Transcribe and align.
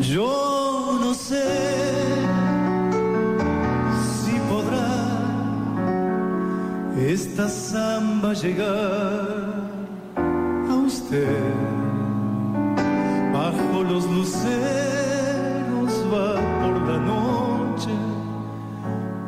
Yo 0.00 0.96
no 1.00 1.12
sé 1.12 1.44
si 4.22 4.32
podrá 4.48 4.94
esta 6.96 7.48
samba 7.48 8.32
llegar 8.32 9.54
a 10.70 10.74
usted. 10.86 11.42
Bajo 13.32 13.82
los 13.82 14.06
luceros 14.06 15.92
va 16.12 16.34
por 16.60 16.80
la 16.88 16.98
noche 16.98 17.90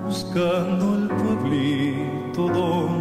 buscando 0.06 0.98
el 0.98 1.08
pueblito 1.08 2.48
donde 2.48 2.99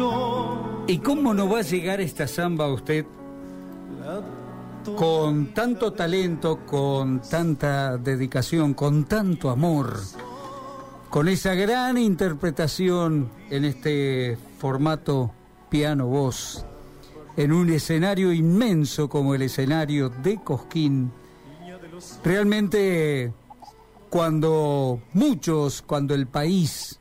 oh, 0.00 0.84
¿Y 0.86 0.98
cómo 0.98 1.32
no 1.32 1.48
va 1.48 1.60
a 1.60 1.62
llegar 1.62 2.00
esta 2.00 2.28
samba 2.28 2.66
a 2.66 2.72
usted 2.72 3.06
con 4.96 5.54
tanto 5.54 5.94
talento, 5.94 6.60
con 6.66 7.22
tanta 7.22 7.96
dedicación, 7.96 8.74
con 8.74 9.04
tanto 9.04 9.48
amor, 9.48 9.98
con 11.08 11.28
esa 11.28 11.54
gran 11.54 11.96
interpretación 11.96 13.30
en 13.48 13.64
este 13.64 14.36
formato 14.58 15.32
piano-voz, 15.70 16.66
en 17.36 17.52
un 17.52 17.70
escenario 17.70 18.32
inmenso 18.32 19.08
como 19.08 19.34
el 19.34 19.42
escenario 19.42 20.10
de 20.10 20.36
Cosquín? 20.44 21.10
Realmente, 22.22 23.32
cuando 24.10 25.00
muchos, 25.12 25.82
cuando 25.82 26.14
el 26.14 26.26
país 26.26 26.98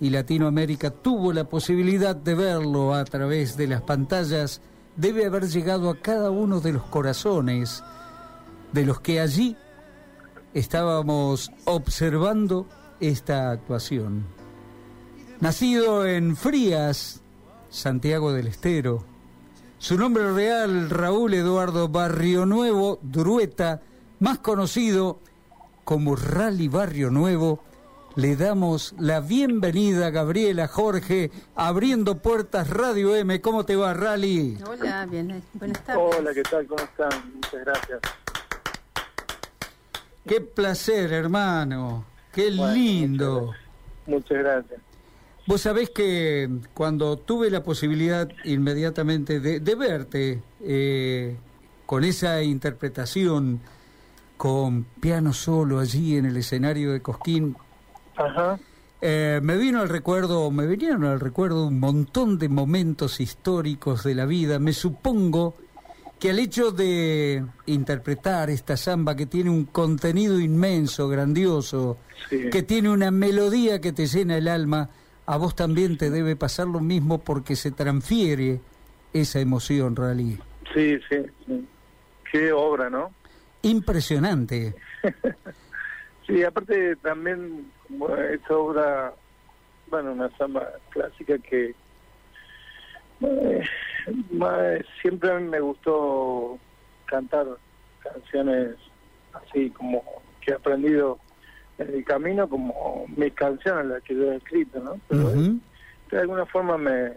y 0.00 0.10
Latinoamérica 0.10 0.90
tuvo 0.90 1.32
la 1.32 1.44
posibilidad 1.44 2.16
de 2.16 2.34
verlo 2.34 2.94
a 2.94 3.04
través 3.04 3.56
de 3.56 3.68
las 3.68 3.82
pantallas, 3.82 4.60
debe 4.96 5.26
haber 5.26 5.48
llegado 5.48 5.90
a 5.90 5.96
cada 6.00 6.30
uno 6.30 6.60
de 6.60 6.72
los 6.72 6.82
corazones 6.84 7.82
de 8.72 8.84
los 8.84 9.00
que 9.00 9.20
allí 9.20 9.56
estábamos 10.54 11.50
observando 11.64 12.66
esta 13.00 13.50
actuación. 13.50 14.26
Nacido 15.40 16.06
en 16.06 16.36
Frías, 16.36 17.22
Santiago 17.68 18.32
del 18.32 18.48
Estero, 18.48 19.04
su 19.78 19.98
nombre 19.98 20.32
real 20.32 20.90
Raúl 20.90 21.34
Eduardo 21.34 21.88
Barrio 21.88 22.46
Nuevo 22.46 23.00
Drueta, 23.02 23.82
más 24.22 24.38
conocido 24.38 25.18
como 25.82 26.14
Rally 26.14 26.68
Barrio 26.68 27.10
Nuevo, 27.10 27.60
le 28.14 28.36
damos 28.36 28.94
la 28.96 29.18
bienvenida 29.18 30.06
a 30.06 30.10
Gabriela 30.10 30.68
Jorge, 30.68 31.32
abriendo 31.56 32.18
puertas 32.18 32.70
Radio 32.70 33.16
M. 33.16 33.40
¿Cómo 33.40 33.64
te 33.64 33.74
va, 33.74 33.94
Rally? 33.94 34.58
Hola, 34.64 35.06
bien, 35.06 35.42
buenas 35.54 35.84
tardes. 35.84 36.16
Hola, 36.16 36.32
¿qué 36.32 36.42
tal? 36.44 36.66
¿Cómo 36.68 36.84
están? 36.84 37.32
Muchas 37.34 37.60
gracias. 37.64 38.00
Qué 40.24 40.40
placer, 40.40 41.12
hermano. 41.12 42.04
Qué 42.32 42.52
Bueno, 42.52 42.74
lindo. 42.74 43.52
Muchas 44.06 44.38
gracias. 44.38 44.80
Vos 45.48 45.62
sabés 45.62 45.90
que 45.90 46.48
cuando 46.74 47.16
tuve 47.16 47.50
la 47.50 47.64
posibilidad 47.64 48.28
inmediatamente 48.44 49.40
de, 49.40 49.58
de 49.58 49.74
verte 49.74 50.42
eh, 50.60 51.36
con 51.86 52.04
esa 52.04 52.40
interpretación, 52.40 53.60
con 54.36 54.84
piano 55.00 55.32
solo 55.32 55.78
allí 55.78 56.16
en 56.16 56.26
el 56.26 56.36
escenario 56.36 56.92
de 56.92 57.00
Cosquín, 57.00 57.56
Ajá. 58.16 58.58
eh, 59.00 59.40
me 59.42 59.56
vino 59.56 59.80
al 59.80 59.88
recuerdo, 59.88 60.50
me 60.50 60.66
vinieron 60.66 61.04
al 61.04 61.20
recuerdo 61.20 61.66
un 61.66 61.78
montón 61.80 62.38
de 62.38 62.48
momentos 62.48 63.20
históricos 63.20 64.02
de 64.04 64.14
la 64.14 64.26
vida. 64.26 64.58
Me 64.58 64.72
supongo 64.72 65.54
que 66.18 66.30
al 66.30 66.38
hecho 66.38 66.70
de 66.70 67.44
interpretar 67.66 68.48
esta 68.50 68.76
samba 68.76 69.16
que 69.16 69.26
tiene 69.26 69.50
un 69.50 69.64
contenido 69.64 70.38
inmenso, 70.40 71.08
grandioso, 71.08 71.98
Sí. 72.30 72.48
que 72.50 72.62
tiene 72.62 72.88
una 72.90 73.10
melodía 73.10 73.80
que 73.80 73.92
te 73.92 74.06
llena 74.06 74.36
el 74.36 74.46
alma, 74.46 74.88
a 75.26 75.36
vos 75.36 75.56
también 75.56 75.98
te 75.98 76.10
debe 76.10 76.36
pasar 76.36 76.68
lo 76.68 76.78
mismo 76.80 77.18
porque 77.18 77.56
se 77.56 77.70
transfiere 77.72 78.60
esa 79.12 79.40
emoción, 79.40 79.96
Rally. 79.96 80.38
Sí, 80.72 80.96
sí, 81.08 81.16
sí. 81.46 81.66
Qué 82.30 82.52
obra, 82.52 82.88
¿no? 82.88 83.10
Impresionante. 83.62 84.74
Sí, 86.26 86.44
aparte 86.44 86.94
también 86.96 87.70
como 87.86 88.14
esa 88.14 88.56
obra, 88.56 89.12
bueno, 89.88 90.12
una 90.12 90.30
samba 90.38 90.68
clásica 90.90 91.36
que 91.38 91.74
eh, 93.20 94.84
siempre 95.00 95.30
a 95.30 95.38
mí 95.38 95.48
me 95.48 95.60
gustó 95.60 96.58
cantar 97.06 97.46
canciones 97.98 98.76
así 99.32 99.70
como 99.70 100.02
que 100.40 100.52
he 100.52 100.54
aprendido 100.54 101.18
en 101.78 101.94
el 101.94 102.04
camino 102.04 102.48
como 102.48 103.04
mis 103.16 103.32
canciones 103.34 103.86
las 103.86 104.02
que 104.02 104.14
yo 104.14 104.32
he 104.32 104.36
escrito, 104.36 104.80
¿no? 104.80 105.00
Pero 105.08 105.30
de 106.10 106.18
alguna 106.18 106.46
forma 106.46 106.78
me 106.78 107.12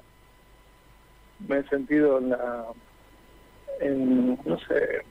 me 1.48 1.60
he 1.60 1.68
sentido 1.70 2.18
en 2.18 2.30
la 2.30 2.66
en 3.82 4.40
no 4.46 4.58
sé 4.68 5.04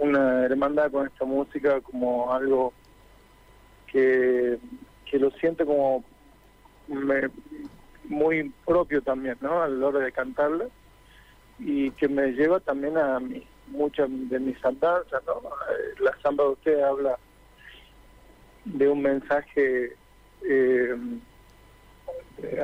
una 0.00 0.44
hermandad 0.44 0.90
con 0.90 1.06
esta 1.06 1.24
música 1.24 1.80
como 1.80 2.32
algo 2.32 2.72
que 3.90 4.58
que 5.10 5.18
lo 5.18 5.30
siento 5.32 5.64
como 5.64 6.04
me- 6.86 7.30
muy 8.04 8.52
propio 8.66 9.00
también 9.02 9.36
no 9.40 9.62
a 9.62 9.68
la 9.68 9.86
hora 9.86 10.00
de 10.00 10.12
cantarla. 10.12 10.66
Y 11.58 11.90
que 11.92 12.08
me 12.08 12.28
lleva 12.32 12.60
también 12.60 12.96
a 12.96 13.18
mi, 13.18 13.44
muchas 13.66 14.08
de 14.10 14.38
mis 14.38 14.62
andanzas 14.64 15.22
no 15.26 15.34
Eh, 15.70 15.94
la 16.00 16.16
samba 16.22 16.44
de 16.44 16.50
usted 16.50 16.80
habla 16.82 17.18
de 18.64 18.88
un 18.88 19.02
mensaje 19.02 19.96
eh, 20.48 20.96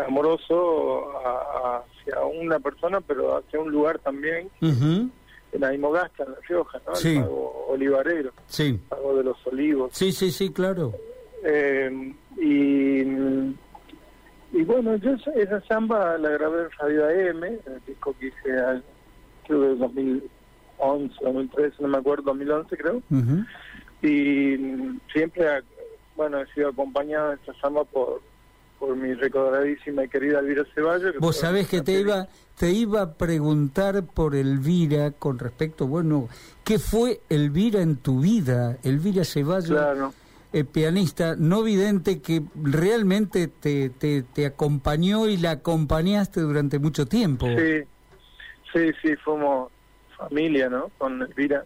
amoroso 0.06 1.10
hacia 1.18 2.24
una 2.24 2.60
persona, 2.60 3.00
pero 3.00 3.38
hacia 3.38 3.58
un 3.60 3.70
lugar 3.72 3.98
también, 3.98 4.48
Ujú. 4.60 5.10
En 5.54 5.64
Aymogasta, 5.64 6.24
en 6.24 6.32
La 6.32 6.38
Rioja, 6.48 6.80
¿no? 6.86 6.94
Sí. 6.94 7.16
El 7.16 7.22
pago 7.22 7.66
olivarero, 7.70 8.32
Sí, 8.46 8.78
pago 8.88 9.16
de 9.16 9.24
los 9.24 9.46
olivos. 9.46 9.90
sí, 9.94 10.12
sí, 10.12 10.30
sí, 10.30 10.52
claro. 10.52 10.92
Eh, 11.44 12.12
y, 12.36 13.00
y 13.00 14.62
bueno, 14.64 14.96
yo 14.96 15.12
esa- 15.34 15.60
samba 15.62 16.16
la 16.18 16.30
grabé 16.30 16.62
en 16.64 16.70
Radio 16.78 17.04
AM, 17.06 17.44
el 17.44 17.80
disco 17.86 18.14
que 18.18 18.26
hice, 18.28 18.52
al- 18.58 18.84
creo 19.46 19.60
que 19.60 19.66
en 19.72 19.78
2011, 19.78 21.14
2013, 21.22 21.76
no 21.82 21.88
me 21.88 21.98
acuerdo, 21.98 22.22
2011 22.24 22.76
creo. 22.76 22.96
Ujú. 23.10 23.44
y 24.02 24.56
mm, 24.58 25.00
siempre 25.12 25.46
bueno 26.16 26.38
he 26.38 26.46
sido 26.52 26.68
acompañado 26.68 27.32
en 27.32 27.38
esta 27.38 27.54
samba 27.60 27.84
por 27.84 28.20
por 28.78 28.96
mi 28.96 29.14
recordadísima 29.14 30.04
y 30.04 30.08
querida 30.08 30.40
Elvira 30.40 30.64
Ceballos 30.74 31.14
Vos 31.18 31.38
sabés 31.38 31.68
que 31.68 31.80
te 31.80 32.00
iba, 32.00 32.28
te 32.58 32.70
iba 32.70 33.02
a 33.02 33.14
preguntar 33.14 34.04
por 34.06 34.34
Elvira 34.34 35.12
con 35.12 35.38
respecto, 35.38 35.86
bueno, 35.86 36.28
¿qué 36.64 36.78
fue 36.78 37.20
Elvira 37.28 37.80
en 37.80 37.96
tu 37.96 38.20
vida? 38.20 38.78
Elvira 38.82 39.24
Ceballos, 39.24 39.70
claro 39.70 40.12
eh, 40.54 40.62
pianista 40.62 41.34
no 41.36 41.64
vidente 41.64 42.22
que 42.22 42.40
realmente 42.54 43.48
te, 43.48 43.90
te, 43.90 44.22
te 44.22 44.46
acompañó 44.46 45.26
y 45.26 45.36
la 45.36 45.50
acompañaste 45.50 46.40
durante 46.40 46.78
mucho 46.78 47.06
tiempo. 47.06 47.46
sí 47.48 47.82
sí 48.72 48.92
sí 49.02 49.16
fuimos 49.16 49.72
familia 50.16 50.68
no 50.68 50.90
con 50.96 51.20
Elvira. 51.22 51.64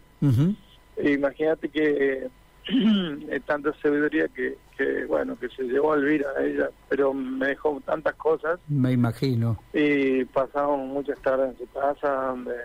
E 0.97 1.11
imagínate 1.11 1.69
que 1.69 2.29
eh, 2.67 3.39
tanta 3.45 3.73
sabiduría 3.79 4.27
que, 4.27 4.57
que 4.79 5.03
bueno 5.05 5.37
que 5.37 5.49
se 5.49 5.63
llevó 5.63 5.91
a 5.91 5.97
Elvira 5.97 6.29
a 6.37 6.41
ella 6.43 6.69
pero 6.87 7.13
me 7.13 7.47
dejó 7.47 7.81
tantas 7.85 8.15
cosas 8.15 8.59
Me 8.69 8.93
imagino. 8.93 9.57
y 9.73 10.23
pasamos 10.25 10.79
muchas 10.87 11.19
tardes 11.21 11.51
en 11.51 11.57
su 11.67 11.73
casa 11.73 12.09
donde 12.27 12.55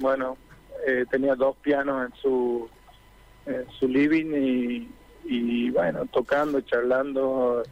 bueno 0.00 0.38
eh, 0.86 1.04
tenía 1.10 1.34
dos 1.34 1.54
pianos 1.56 2.06
en 2.08 2.14
su 2.20 2.68
en 3.44 3.66
su 3.78 3.86
living 3.86 4.32
y, 4.34 4.90
y 5.26 5.70
bueno 5.70 6.06
tocando 6.06 6.62
charlando 6.62 7.62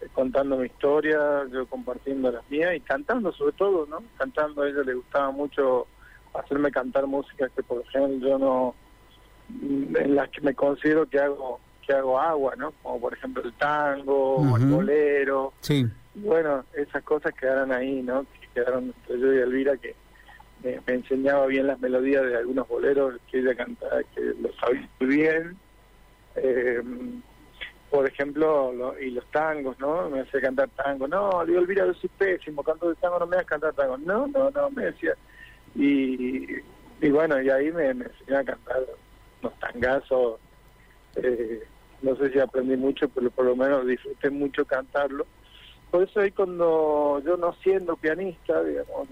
eh, 0.00 0.08
contando 0.12 0.56
mi 0.56 0.66
historia 0.66 1.46
yo 1.52 1.66
compartiendo 1.66 2.32
las 2.32 2.42
mías 2.50 2.74
y 2.74 2.80
cantando 2.80 3.30
sobre 3.32 3.52
todo 3.52 3.86
no 3.86 4.02
cantando 4.18 4.62
a 4.62 4.68
ella 4.68 4.82
le 4.82 4.94
gustaba 4.94 5.30
mucho 5.30 5.86
hacerme 6.34 6.72
cantar 6.72 7.06
música 7.06 7.48
que 7.54 7.62
por 7.62 7.82
ejemplo 7.82 8.28
yo 8.28 8.38
no 8.38 8.74
en 9.62 10.14
las 10.16 10.28
que 10.30 10.40
me 10.40 10.54
considero 10.54 11.06
que 11.08 11.20
hago 11.20 11.60
que 11.86 11.92
hago 11.92 12.18
agua 12.20 12.54
no 12.56 12.72
como 12.82 13.00
por 13.00 13.12
ejemplo 13.14 13.42
el 13.42 13.52
tango 13.54 14.36
o 14.36 14.56
el 14.56 14.66
bolero 14.66 15.52
Sí, 15.60 15.86
bueno, 16.14 16.64
esas 16.74 17.02
cosas 17.02 17.34
quedaron 17.34 17.72
ahí, 17.72 18.02
¿no? 18.02 18.24
Que 18.40 18.48
quedaron 18.54 18.84
entre 18.84 19.18
yo 19.20 19.32
y 19.34 19.38
Elvira 19.38 19.76
que 19.76 19.94
me, 20.62 20.80
me 20.86 20.94
enseñaba 20.94 21.46
bien 21.46 21.66
las 21.66 21.80
melodías 21.80 22.22
de 22.24 22.36
algunos 22.36 22.66
boleros 22.68 23.14
que 23.30 23.38
ella 23.40 23.54
cantaba, 23.56 24.00
que 24.14 24.20
lo 24.40 24.52
sabía 24.54 24.88
muy 25.00 25.08
bien. 25.16 25.56
Eh, 26.36 26.80
por 27.90 28.08
ejemplo, 28.08 28.72
lo- 28.72 28.98
y 29.00 29.10
los 29.10 29.24
tangos, 29.30 29.78
¿no? 29.78 30.08
Me 30.10 30.20
hacía 30.20 30.40
cantar 30.40 30.68
tango. 30.70 31.06
No, 31.06 31.44
le 31.44 31.50
digo, 31.52 31.60
Elvira, 31.62 31.86
yo 31.86 31.94
soy 31.94 32.10
pésimo, 32.16 32.62
canto 32.62 32.88
de 32.88 32.94
tango, 32.96 33.18
no 33.20 33.26
me 33.26 33.36
hagas 33.36 33.46
cantar 33.46 33.72
tango. 33.74 33.98
No, 33.98 34.26
no, 34.26 34.50
no, 34.50 34.70
me 34.70 34.86
decía. 34.86 35.14
Y, 35.76 36.46
y 37.00 37.10
bueno, 37.10 37.40
y 37.40 37.50
ahí 37.50 37.70
me, 37.70 37.92
me 37.94 38.06
enseñó 38.06 38.38
a 38.38 38.44
cantar 38.44 38.82
unos 39.42 39.58
tangazos. 39.60 40.40
Eh, 41.16 41.62
no 42.04 42.16
sé 42.16 42.30
si 42.30 42.38
aprendí 42.38 42.76
mucho, 42.76 43.08
pero 43.08 43.30
por 43.30 43.46
lo 43.46 43.56
menos 43.56 43.86
disfruté 43.86 44.30
mucho 44.30 44.64
cantarlo. 44.64 45.26
Por 45.90 46.02
eso 46.02 46.20
ahí 46.20 46.30
cuando 46.32 47.22
yo 47.24 47.36
no 47.36 47.52
siendo 47.62 47.96
pianista, 47.96 48.62
digamos, 48.62 49.08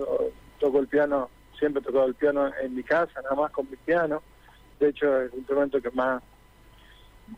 toco 0.60 0.78
el 0.80 0.88
piano, 0.88 1.30
siempre 1.58 1.80
he 1.80 1.84
tocado 1.84 2.06
el 2.06 2.14
piano 2.14 2.50
en 2.62 2.74
mi 2.74 2.82
casa, 2.82 3.20
nada 3.22 3.34
más 3.36 3.50
con 3.52 3.68
mi 3.70 3.76
piano. 3.76 4.22
De 4.80 4.88
hecho, 4.88 5.20
es 5.22 5.32
el 5.32 5.38
instrumento 5.38 5.80
que 5.80 5.90
más 5.92 6.22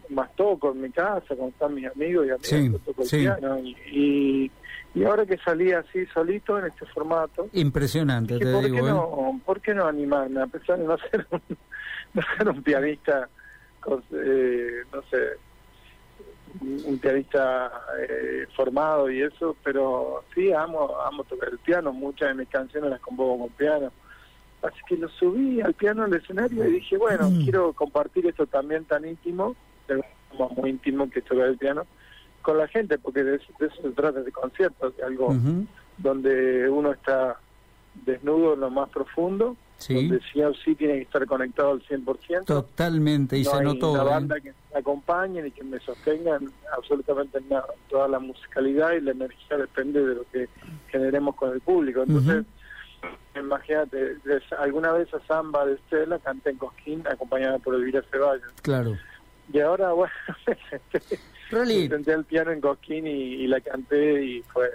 más 0.08 0.34
toco 0.34 0.72
en 0.72 0.80
mi 0.80 0.90
casa, 0.90 1.22
cuando 1.28 1.48
están 1.48 1.74
mis 1.74 1.86
amigos 1.86 2.26
y 2.26 2.30
amigas, 2.30 2.40
Sí, 2.48 2.70
toco 2.84 3.02
el 3.02 3.08
sí. 3.08 3.18
piano. 3.18 3.58
Y, 3.60 3.76
y, 3.92 4.50
y 4.94 5.04
ahora 5.04 5.24
que 5.26 5.36
salí 5.38 5.70
así 5.72 6.04
solito 6.06 6.58
en 6.58 6.66
este 6.66 6.86
formato, 6.86 7.48
Impresionante, 7.52 8.34
dije, 8.34 8.46
te 8.46 8.52
¿por, 8.52 8.64
digo. 8.64 8.76
qué 8.76 8.82
¿eh? 8.82 8.86
no, 8.86 9.40
¿por 9.44 9.60
qué 9.60 9.74
no 9.74 9.86
animarme? 9.86 10.40
A 10.40 10.46
pesar 10.46 10.78
de 10.78 10.84
no 10.86 10.96
ser 11.10 11.26
un, 11.30 11.40
no 12.14 12.22
ser 12.36 12.48
un 12.48 12.62
pianista, 12.62 13.20
con, 13.20 13.28
no 13.86 15.02
sé, 15.10 15.38
un 16.60 16.98
pianista 16.98 17.70
eh, 17.98 18.46
formado 18.56 19.10
y 19.10 19.22
eso, 19.22 19.56
pero 19.62 20.24
sí 20.34 20.52
amo 20.52 21.00
amo 21.00 21.24
tocar 21.24 21.48
el 21.50 21.58
piano, 21.58 21.92
muchas 21.92 22.28
de 22.28 22.34
mis 22.34 22.48
canciones 22.48 22.90
las 22.90 23.00
compongo 23.00 23.40
con 23.40 23.48
piano. 23.50 23.92
Así 24.62 24.78
que 24.88 24.96
lo 24.96 25.08
subí 25.10 25.60
al 25.60 25.74
piano 25.74 26.04
al 26.04 26.14
escenario 26.14 26.66
y 26.66 26.72
dije, 26.74 26.96
bueno, 26.96 27.28
Mm. 27.30 27.42
quiero 27.44 27.72
compartir 27.74 28.26
esto 28.26 28.46
también 28.46 28.84
tan 28.86 29.04
íntimo, 29.04 29.54
muy 30.56 30.70
íntimo 30.70 31.10
que 31.10 31.18
es 31.18 31.24
tocar 31.24 31.48
el 31.48 31.58
piano, 31.58 31.86
con 32.40 32.56
la 32.58 32.66
gente, 32.68 32.98
porque 32.98 33.24
de 33.24 33.36
eso, 33.36 33.52
de 33.58 33.66
eso 33.66 33.82
se 33.82 33.90
trata 33.90 34.22
de 34.22 34.32
conciertos, 34.32 34.96
de 34.96 35.02
algo 35.02 35.34
donde 35.98 36.68
uno 36.70 36.92
está 36.92 37.38
desnudo 38.06 38.54
en 38.54 38.60
lo 38.60 38.70
más 38.70 38.88
profundo, 38.90 39.56
Sí, 39.86 39.94
donde 40.08 40.20
sí 40.32 40.40
o 40.42 40.54
sí 40.54 40.74
tiene 40.74 40.94
que 40.94 41.02
estar 41.02 41.26
conectado 41.26 41.72
al 41.72 41.82
100%. 41.82 42.44
totalmente, 42.46 43.36
y 43.38 43.42
no 43.42 43.50
se 43.50 43.56
hay 43.58 43.64
notó. 43.64 43.92
una 43.92 44.02
¿eh? 44.02 44.06
banda 44.06 44.40
que 44.40 44.52
me 44.72 44.78
acompañe 44.80 45.46
y 45.46 45.50
que 45.50 45.62
me 45.64 45.78
sostengan 45.80 46.50
absolutamente 46.76 47.38
nada. 47.50 47.66
Toda 47.90 48.08
la 48.08 48.18
musicalidad 48.18 48.92
y 48.92 49.00
la 49.02 49.10
energía 49.12 49.56
depende 49.58 50.04
de 50.04 50.14
lo 50.14 50.24
que 50.32 50.48
generemos 50.90 51.34
con 51.36 51.52
el 51.52 51.60
público. 51.60 52.02
Entonces, 52.02 52.44
imagínate, 53.36 54.16
des- 54.24 54.52
alguna 54.58 54.92
vez 54.92 55.12
a 55.12 55.20
Samba 55.26 55.66
de 55.66 55.74
Estela 55.74 56.18
canté 56.18 56.50
en 56.50 56.58
Cosquín 56.58 57.02
acompañada 57.06 57.58
por 57.58 57.74
Elvira 57.74 58.02
Ceballos. 58.10 58.52
Claro. 58.62 58.96
Y 59.52 59.60
ahora, 59.60 59.92
bueno, 59.92 60.12
me 60.46 60.56
senté, 60.70 61.18
me 61.52 61.88
senté 61.88 62.12
al 62.14 62.24
piano 62.24 62.50
en 62.52 62.60
Cosquín 62.60 63.06
y, 63.06 63.10
y 63.34 63.46
la 63.46 63.60
canté 63.60 64.24
y 64.24 64.42
fue... 64.52 64.70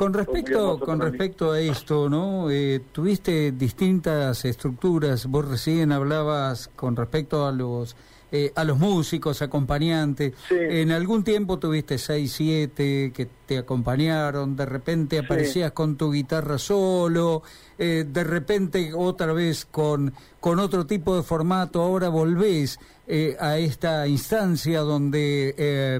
Con 0.00 0.14
respecto, 0.14 0.80
con 0.80 0.98
respecto 0.98 1.52
a 1.52 1.60
esto, 1.60 2.08
¿no? 2.08 2.48
Eh, 2.50 2.80
tuviste 2.90 3.52
distintas 3.52 4.46
estructuras. 4.46 5.26
Vos 5.26 5.46
recién 5.46 5.92
hablabas 5.92 6.70
con 6.74 6.96
respecto 6.96 7.46
a 7.46 7.52
los 7.52 7.94
eh, 8.32 8.52
a 8.54 8.64
los 8.64 8.78
músicos, 8.78 9.42
acompañantes. 9.42 10.34
Sí. 10.48 10.54
En 10.58 10.90
algún 10.92 11.24
tiempo 11.24 11.58
tuviste 11.58 11.98
seis, 11.98 12.32
siete 12.32 13.12
que 13.14 13.26
te 13.46 13.58
acompañaron. 13.58 14.56
De 14.56 14.66
repente 14.66 15.18
Sí. 15.18 15.24
aparecías 15.24 15.72
con 15.72 15.96
tu 15.96 16.12
guitarra 16.12 16.58
solo. 16.58 17.42
eh, 17.82 18.04
de 18.06 18.24
repente 18.24 18.92
otra 18.94 19.32
vez 19.32 19.64
con 19.64 20.12
con 20.38 20.58
otro 20.58 20.84
tipo 20.86 21.16
de 21.16 21.22
formato. 21.22 21.80
Ahora 21.82 22.08
volvés 22.10 22.78
eh, 23.06 23.36
a 23.40 23.56
esta 23.58 24.06
instancia 24.06 24.80
donde 24.80 25.54
eh, 25.56 25.98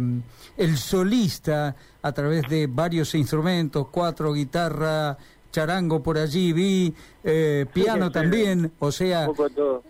el 0.59 0.77
solista 0.77 1.75
a 2.03 2.13
través 2.13 2.43
de 2.51 2.67
varios 2.67 3.15
instrumentos, 3.15 3.87
cuatro 3.91 4.33
guitarra, 4.35 5.17
charango 5.51 6.03
por 6.03 6.19
allí 6.19 6.53
vi, 6.53 6.95
eh, 7.25 7.67
piano 7.73 8.07
sí. 8.07 8.13
también, 8.13 8.73
o 8.79 8.93
sea, 8.93 9.29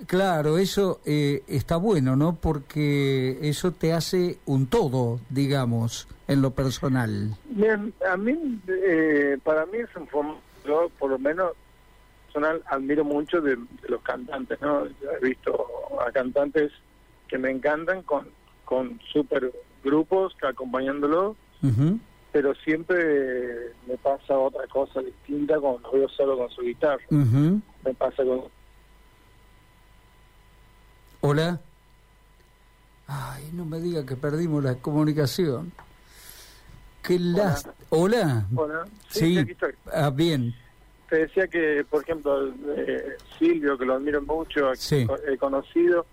claro, 0.07 0.59
eso 0.59 1.01
eh, 1.05 1.43
está 1.47 1.77
bueno, 1.77 2.17
¿no? 2.17 2.37
Porque 2.37 3.39
eso 3.43 3.73
te 3.73 3.93
hace 3.93 4.39
un 4.47 4.67
todo, 4.67 5.21
digamos, 5.29 6.09
en 6.27 6.43
lo 6.43 6.53
personal. 6.53 7.37
Bien, 7.45 7.93
a 8.11 8.17
mí, 8.17 8.61
eh, 8.69 9.39
para 9.43 9.67
mí 9.67 9.79
es 9.79 9.95
un 9.97 10.07
formato, 10.09 10.41
yo 10.67 10.91
por 10.99 11.11
lo 11.11 11.19
menos 11.19 11.53
personal 12.27 12.63
admiro 12.67 13.05
mucho 13.05 13.41
de, 13.41 13.57
de 13.57 13.89
los 13.89 14.03
cantantes, 14.03 14.61
¿no? 14.61 14.87
Yo 14.87 15.11
he 15.21 15.27
visto 15.29 15.67
a 16.07 16.13
cantantes 16.13 16.73
que 17.29 17.39
me 17.39 17.51
encantan 17.51 18.03
con, 18.03 18.29
con 18.65 19.01
super 19.13 19.51
grupos 19.83 20.35
que 20.41 20.47
acompañándolo, 20.47 21.37
Ujú. 21.63 21.99
Pero 22.33 22.55
siempre 22.55 23.73
me 23.87 23.97
pasa 23.99 24.39
otra 24.39 24.67
cosa 24.69 25.01
distinta 25.01 25.59
cuando 25.59 25.81
lo 25.81 25.93
veo 25.93 26.09
solo 26.09 26.39
con 26.39 26.51
su 26.51 26.63
guitarra. 26.63 27.03
Me 27.11 27.95
pasa 27.99 28.23
con... 28.25 28.45
Hola. 31.23 31.61
Ay, 33.07 33.51
no 33.53 33.65
me 33.65 33.81
diga 33.81 34.07
que 34.07 34.17
perdimos 34.17 34.63
la 34.63 34.77
comunicación. 34.77 35.73
Qué 37.03 37.19
lástima. 37.19 37.75
Hola. 37.89 38.47
Hola, 38.55 38.87
Sí. 39.09 39.37
aquí 39.39 39.53
estoy. 39.53 39.75
Ah, 39.93 40.11
bien. 40.11 40.55
Te 41.09 41.27
decía 41.27 41.49
que, 41.49 41.85
por 41.91 42.03
ejemplo, 42.03 42.49
eh, 42.77 43.17
Silvio, 43.39 43.77
que 43.77 43.85
lo 43.85 43.95
admiro 43.95 44.23
mucho, 44.23 44.73
Sí. 44.77 45.07
he 45.27 45.37
conocido, 45.37 46.07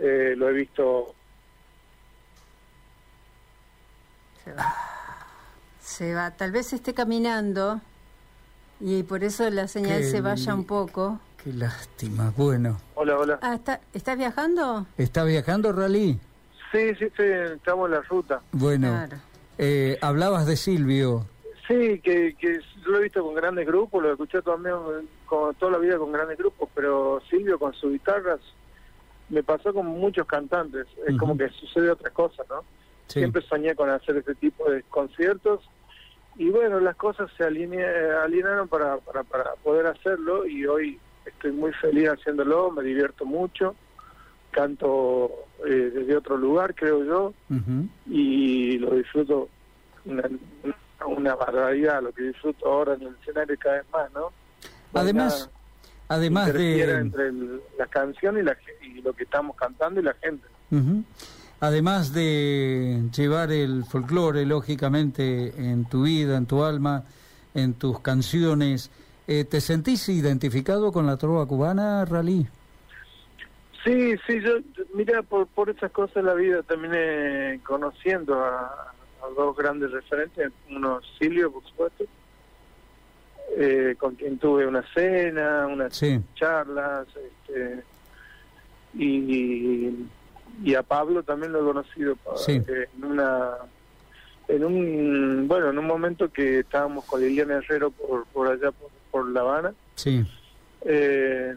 eh, 0.00 0.34
lo 0.36 0.48
he 0.48 0.52
visto 0.52 1.14
va. 4.58 4.74
Se 5.86 6.14
va. 6.14 6.32
Tal 6.32 6.50
vez 6.50 6.72
esté 6.72 6.94
caminando 6.94 7.80
y 8.80 9.04
por 9.04 9.22
eso 9.22 9.48
la 9.50 9.68
señal 9.68 10.00
Qué 10.00 10.10
se 10.10 10.20
vaya 10.20 10.52
un 10.52 10.64
poco. 10.64 11.20
Qué 11.42 11.52
lástima. 11.52 12.32
Bueno, 12.36 12.76
Hola, 12.96 13.16
hola. 13.16 13.38
Ah, 13.40 13.54
¿está, 13.54 13.80
¿estás 13.94 14.18
viajando? 14.18 14.84
¿está 14.98 15.22
viajando 15.22 15.72
Rally? 15.72 16.18
Sí, 16.72 16.92
sí, 16.98 17.06
sí, 17.16 17.22
estamos 17.22 17.86
en 17.86 17.92
la 17.94 18.00
ruta. 18.02 18.40
Bueno, 18.50 18.88
Claro. 18.88 19.16
eh, 19.58 19.96
hablabas 20.02 20.46
de 20.46 20.56
Silvio. 20.56 21.24
Sí, 21.68 22.00
que, 22.00 22.34
que 22.36 22.58
yo 22.84 22.90
lo 22.90 22.98
he 22.98 23.04
visto 23.04 23.22
con 23.24 23.34
grandes 23.36 23.64
grupos, 23.64 24.02
lo 24.02 24.08
he 24.08 24.12
escuchado 24.12 24.42
también 24.54 24.74
con, 25.24 25.54
toda 25.54 25.70
la 25.72 25.78
vida 25.78 25.98
con 25.98 26.10
grandes 26.10 26.36
grupos, 26.36 26.68
pero 26.74 27.22
Silvio 27.30 27.60
con 27.60 27.72
sus 27.74 27.92
guitarras 27.92 28.40
me 29.28 29.44
pasó 29.44 29.72
con 29.72 29.86
muchos 29.86 30.26
cantantes. 30.26 30.88
Es 31.06 31.16
como 31.16 31.38
que 31.38 31.48
sucede 31.50 31.90
otra 31.90 32.10
cosa, 32.10 32.42
¿no? 32.50 32.62
Sí. 33.06 33.20
Siempre 33.20 33.40
soñé 33.42 33.76
con 33.76 33.88
hacer 33.88 34.16
este 34.16 34.34
tipo 34.34 34.68
de 34.68 34.82
conciertos 34.82 35.60
y 36.38 36.50
bueno, 36.50 36.80
las 36.80 36.96
cosas 36.96 37.30
se 37.36 37.44
aline- 37.44 37.84
alinearon 38.22 38.68
para, 38.68 38.98
para, 38.98 39.22
para 39.24 39.54
poder 39.56 39.86
hacerlo 39.86 40.46
y 40.46 40.66
hoy 40.66 40.98
estoy 41.24 41.52
muy 41.52 41.72
feliz 41.74 42.08
haciéndolo, 42.10 42.70
me 42.70 42.82
divierto 42.82 43.24
mucho, 43.24 43.74
canto 44.50 45.30
eh, 45.66 45.90
desde 45.94 46.16
otro 46.16 46.36
lugar, 46.36 46.74
creo 46.74 47.04
yo, 47.04 47.34
y 48.06 48.78
lo 48.78 48.94
disfruto 48.94 49.48
una, 50.04 50.28
una 51.06 51.34
barbaridad, 51.34 52.02
lo 52.02 52.12
que 52.12 52.22
disfruto 52.24 52.66
ahora 52.66 52.94
en 52.94 53.02
el 53.02 53.16
escenario 53.20 53.56
cada 53.58 53.76
vez 53.76 53.86
más, 53.92 54.12
¿no? 54.12 54.32
Además, 54.94 55.50
nada 56.48 56.48
además 56.52 56.92
de... 56.92 56.96
entre 57.00 57.26
el- 57.28 57.60
la 57.78 57.86
canción 57.86 58.38
y, 58.38 58.42
la, 58.42 58.56
y 58.82 59.02
lo 59.02 59.12
que 59.12 59.24
estamos 59.24 59.56
cantando 59.56 60.00
y 60.00 60.04
la 60.04 60.14
gente. 60.14 60.46
Además 61.60 62.12
de 62.12 63.02
llevar 63.16 63.50
el 63.50 63.84
folclore, 63.84 64.44
lógicamente, 64.44 65.54
en 65.56 65.86
tu 65.86 66.02
vida, 66.02 66.36
en 66.36 66.46
tu 66.46 66.62
alma, 66.62 67.04
en 67.54 67.74
tus 67.74 68.00
canciones, 68.00 68.90
eh, 69.26 69.44
¿te 69.44 69.60
sentís 69.60 70.08
identificado 70.08 70.92
con 70.92 71.06
la 71.06 71.16
trova 71.16 71.46
cubana, 71.46 72.04
Rally? 72.04 72.46
Sí, 73.84 74.16
sí, 74.26 74.40
yo, 74.42 74.58
mira, 74.94 75.22
por, 75.22 75.46
por 75.46 75.70
esas 75.70 75.90
cosas 75.92 76.16
de 76.16 76.22
la 76.24 76.34
vida 76.34 76.62
terminé 76.62 77.60
conociendo 77.64 78.34
a, 78.44 78.92
a 79.22 79.28
dos 79.36 79.56
grandes 79.56 79.92
referentes, 79.92 80.52
uno 80.70 81.00
Silvio, 81.18 81.52
por 81.52 81.64
supuesto, 81.64 82.04
eh, 83.56 83.94
con 83.96 84.14
quien 84.16 84.38
tuve 84.38 84.66
una 84.66 84.84
cena, 84.92 85.66
unas 85.68 85.96
Sí. 85.96 86.20
charlas, 86.34 87.06
este, 87.08 87.82
y, 88.94 89.06
y 89.06 90.08
a 90.74 90.82
Pablo 90.82 91.22
también 91.22 91.52
lo 91.52 91.60
he 91.60 91.64
conocido 91.64 92.16
Sí. 92.36 92.62
en 92.68 93.04
una 93.04 93.52
en 94.48 94.64
un 94.64 95.44
bueno 95.48 95.70
en 95.70 95.78
un 95.78 95.86
momento 95.86 96.30
que 96.32 96.60
estábamos 96.60 97.04
con 97.04 97.20
Liliana 97.20 97.56
Herrero 97.56 97.90
por 97.90 98.24
por 98.26 98.48
allá 98.48 98.70
por, 98.72 98.90
por 99.10 99.28
La 99.30 99.40
Habana 99.40 99.74
Sí, 99.96 100.24
eh, 100.82 101.54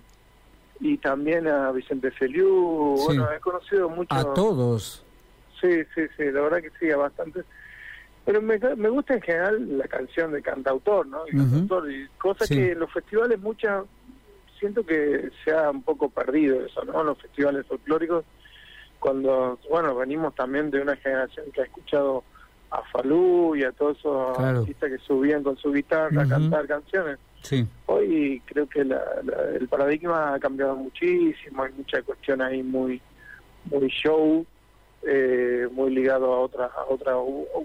y 0.79 0.97
también 0.97 1.47
a 1.47 1.71
Vicente 1.71 2.11
Feliu 2.11 2.95
Sí. 2.97 3.03
bueno 3.05 3.31
he 3.31 3.39
conocido 3.39 3.89
mucho 3.89 4.13
a 4.13 4.33
todos. 4.33 5.03
sí 5.61 5.83
sí 5.95 6.01
sí 6.17 6.23
la 6.31 6.41
verdad 6.41 6.61
que 6.61 6.71
sí 6.79 6.89
a 6.91 6.97
bastante 6.97 7.43
pero 8.25 8.41
me, 8.41 8.57
me 8.75 8.89
gusta 8.89 9.13
en 9.15 9.21
general 9.21 9.77
la 9.77 9.87
canción 9.87 10.31
de 10.31 10.41
cantautor 10.41 11.05
no 11.07 11.25
el 11.25 11.37
cantautor 11.37 11.91
y 11.91 12.07
cosas 12.17 12.47
Sí. 12.47 12.55
que 12.55 12.71
en 12.73 12.79
los 12.79 12.91
festivales 12.91 13.39
muchas 13.39 13.85
siento 14.59 14.85
que 14.85 15.29
se 15.45 15.51
ha 15.51 15.69
un 15.69 15.83
poco 15.83 16.09
perdido 16.09 16.65
eso, 16.65 16.83
¿no? 16.83 17.01
Los 17.01 17.17
festivales 17.17 17.65
folclóricos, 17.65 18.25
cuando, 18.99 19.57
bueno, 19.69 19.95
venimos 19.95 20.35
también 20.35 20.69
de 20.71 20.81
una 20.81 20.95
generación 20.97 21.45
que 21.53 21.61
ha 21.61 21.65
escuchado 21.65 22.23
a 22.71 22.83
Falú 22.91 23.55
y 23.55 23.63
a 23.63 23.71
todos 23.71 23.97
esos 23.97 24.37
Claro. 24.37 24.59
artistas 24.59 24.89
que 24.91 24.97
subían 24.99 25.43
con 25.43 25.57
su 25.57 25.71
guitarra 25.71 26.23
a 26.23 26.27
cantar 26.27 26.67
canciones. 26.67 27.17
Sí. 27.41 27.65
Hoy 27.87 28.41
creo 28.45 28.67
que 28.67 28.83
la- 28.83 29.01
la- 29.23 29.55
el 29.57 29.67
paradigma 29.67 30.33
ha 30.35 30.39
cambiado 30.39 30.75
muchísimo, 30.75 31.63
hay 31.63 31.71
mucha 31.73 32.01
cuestión 32.03 32.41
ahí 32.41 32.61
muy 32.61 33.01
muy 33.71 33.87
show, 33.89 34.45
eh, 35.05 35.67
muy 35.71 35.93
ligado 35.93 36.33
a 36.33 36.39
otra 36.39 36.65
a 36.65 36.85
otra 36.89 37.13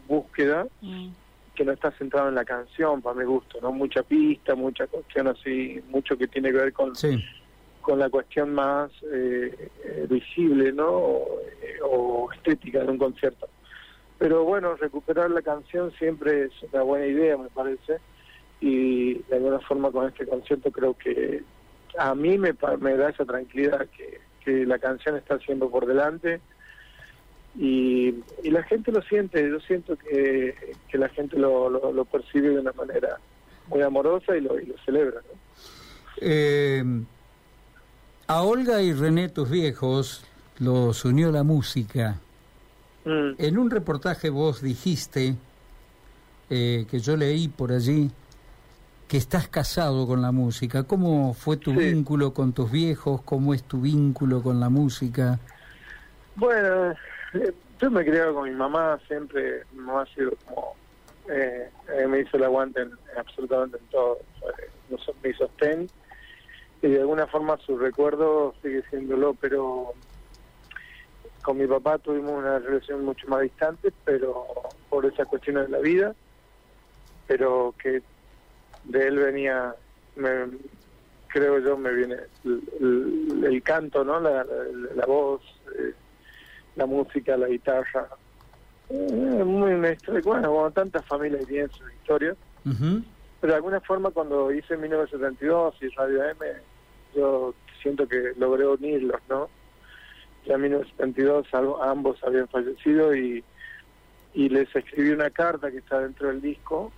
búsqueda 0.09 0.67
que 1.55 1.65
no 1.65 1.73
está 1.73 1.91
centrado 1.93 2.29
en 2.29 2.35
la 2.35 2.45
canción, 2.45 3.01
para 3.01 3.15
mi 3.17 3.25
gusto, 3.25 3.59
no 3.63 3.71
mucha 3.73 4.03
pista, 4.03 4.55
mucha 4.57 4.87
cuestión 4.89 5.29
así, 5.29 5.81
mucho 5.89 6.17
que 6.17 6.27
tiene 6.27 6.51
que 6.51 6.57
ver 6.59 6.73
con 6.73 6.95
Sí. 6.97 7.17
Con 7.85 7.99
la 7.99 8.09
cuestión 8.09 8.55
más 8.55 8.91
eh, 9.13 9.71
visible, 10.09 10.73
¿no? 10.73 10.91
O, 11.85 12.29
estética 12.33 12.81
de 12.81 12.91
un 12.91 12.99
concierto. 12.99 13.49
Pero 14.19 14.45
bueno, 14.45 14.75
recuperar 14.75 15.31
la 15.31 15.43
canción 15.43 15.93
siempre 15.93 16.45
es 16.45 16.53
una 16.73 16.83
buena 16.83 17.07
idea, 17.07 17.37
me 17.37 17.51
parece, 17.51 17.99
y 18.61 19.15
de 19.15 19.37
alguna 19.37 19.61
forma 19.61 19.91
con 19.91 20.09
este 20.09 20.27
concierto 20.27 20.71
creo 20.73 20.97
que 20.97 21.43
a 21.99 22.15
mí 22.15 22.39
me, 22.39 22.53
da 22.53 23.11
esa 23.11 23.25
tranquilidad 23.25 23.87
que, 23.97 24.21
que 24.45 24.65
la 24.65 24.79
canción 24.79 25.17
está 25.17 25.39
siempre 25.41 25.69
por 25.69 25.87
delante 25.87 26.41
y, 27.57 28.15
y 28.43 28.51
la 28.51 28.63
gente 28.65 28.91
lo 28.91 29.03
siente, 29.03 29.49
yo 29.49 29.61
siento 29.61 29.97
que, 29.97 30.75
que 30.89 30.99
la 30.99 31.09
gente 31.11 31.39
lo, 31.39 31.69
lo, 31.69 31.93
lo 31.93 32.05
percibe 32.05 32.49
de 32.49 32.61
una 32.61 32.73
manera 32.73 33.19
muy 33.69 33.83
amorosa 33.83 34.37
y 34.37 34.41
lo, 34.41 34.59
y 34.59 34.67
lo 34.67 34.79
celebra. 34.79 35.21
¿no? 35.21 35.39
Eh, 36.21 36.83
a 38.27 38.43
Olga 38.43 38.81
y 38.83 38.93
René, 38.93 39.29
tus 39.29 39.51
viejos, 39.51 40.25
los 40.59 41.05
unió 41.05 41.31
la 41.31 41.43
música. 41.43 42.17
Mm. 43.05 43.33
En 43.39 43.59
un 43.59 43.71
reportaje 43.71 44.31
vos 44.31 44.63
dijiste, 44.63 45.35
eh, 46.51 46.87
que 46.91 46.99
yo 47.01 47.17
leí 47.17 47.49
por 47.49 47.73
allí, 47.73 48.11
que 49.09 49.19
estás 49.19 49.49
casado 49.49 50.07
con 50.07 50.23
la 50.23 50.33
música. 50.33 50.85
¿Cómo 50.85 51.35
fue 51.35 51.57
tu 51.59 51.73
Sí. 51.73 51.79
vínculo 51.79 52.33
con 52.33 52.53
tus 52.53 52.71
viejos? 52.71 53.21
¿Cómo 53.23 53.53
es 53.53 53.63
tu 53.63 53.81
vínculo 53.81 54.43
con 54.43 54.59
la 54.61 54.71
música? 54.71 55.39
Bueno, 56.37 56.93
eh, 57.35 57.53
yo 57.81 57.91
me 57.91 58.03
he 58.03 58.05
criado 58.07 58.35
con 58.35 58.49
mi 58.49 58.55
mamá, 58.55 58.99
siempre 59.07 59.65
mi 59.73 59.81
mamá 59.81 60.03
ha 60.03 60.15
sido 60.15 60.33
como, 60.47 60.75
eh, 61.29 61.69
eh, 61.97 62.07
me 62.07 62.21
hizo 62.21 62.37
el 62.39 62.45
aguante 62.45 62.81
en, 62.81 62.89
en 62.89 63.19
absolutamente 63.19 63.77
en 63.79 63.85
todo, 63.87 64.19
so- 65.05 65.15
mi 65.23 65.33
sostén, 65.35 65.89
y 66.85 66.91
de 66.91 67.01
alguna 67.01 67.27
forma 67.27 67.57
su 67.65 67.79
recuerdo 67.79 68.55
sigue 68.63 68.83
siéndolo, 68.91 69.33
pero 69.35 69.95
con 71.43 71.57
mi 71.57 71.67
papá 71.67 71.99
tuvimos 71.99 72.33
una 72.39 72.59
relación 72.59 73.05
mucho 73.05 73.27
más 73.29 73.41
distante, 73.41 73.91
pero 74.05 74.47
por 74.91 75.07
esas 75.07 75.27
cuestiones 75.27 75.65
de 75.65 75.71
la 75.71 75.79
vida, 75.79 76.15
pero 77.27 77.75
que 77.83 78.03
de 78.85 79.07
él 79.07 79.17
venía, 79.19 79.75
me- 80.17 80.59
creo 81.29 81.59
yo, 81.59 81.77
me 81.79 81.93
viene 81.93 82.17
el, 82.45 82.63
el- 82.81 83.45
el 83.47 83.63
canto, 83.63 84.05
¿no? 84.05 84.21
La, 84.21 84.45
la- 84.45 84.65
la 84.95 85.07
voz, 85.07 85.43
eh, 85.79 85.95
la 86.77 86.85
música, 86.87 87.37
la 87.37 87.49
guitarra. 87.49 88.09
Eh, 88.91 89.43
muy 89.45 89.73
historia, 89.91 90.21
bueno, 90.23 90.49
como 90.49 90.71
tantas 90.71 91.07
familias 91.07 91.47
tienen 91.47 91.71
sus 91.71 91.91
historias, 91.95 92.37
Ujú. 92.67 93.03
pero 93.41 93.53
de 93.53 93.57
alguna 93.57 93.81
forma 93.81 94.11
cuando 94.11 94.53
hice 94.53 94.77
1972 94.77 95.77
y 95.81 95.89
Radio 95.89 96.23
AM, 96.25 96.39
yo 97.15 97.55
siento 97.83 98.07
que 98.09 98.33
logré 98.39 98.67
unirlos, 98.67 99.21
¿no? 99.29 99.49
Ya 100.47 100.55
en 100.55 100.63
1972 100.63 101.47
algo- 101.53 101.83
ambos 101.83 102.23
habían 102.25 102.49
fallecido 102.49 103.15
y, 103.15 103.43
y 104.35 104.49
les 104.49 104.75
escribí 104.75 105.11
una 105.11 105.31
carta 105.31 105.71
que 105.71 105.79
está 105.79 106.01
dentro 106.01 106.29
del 106.29 106.41
disco, 106.41 106.93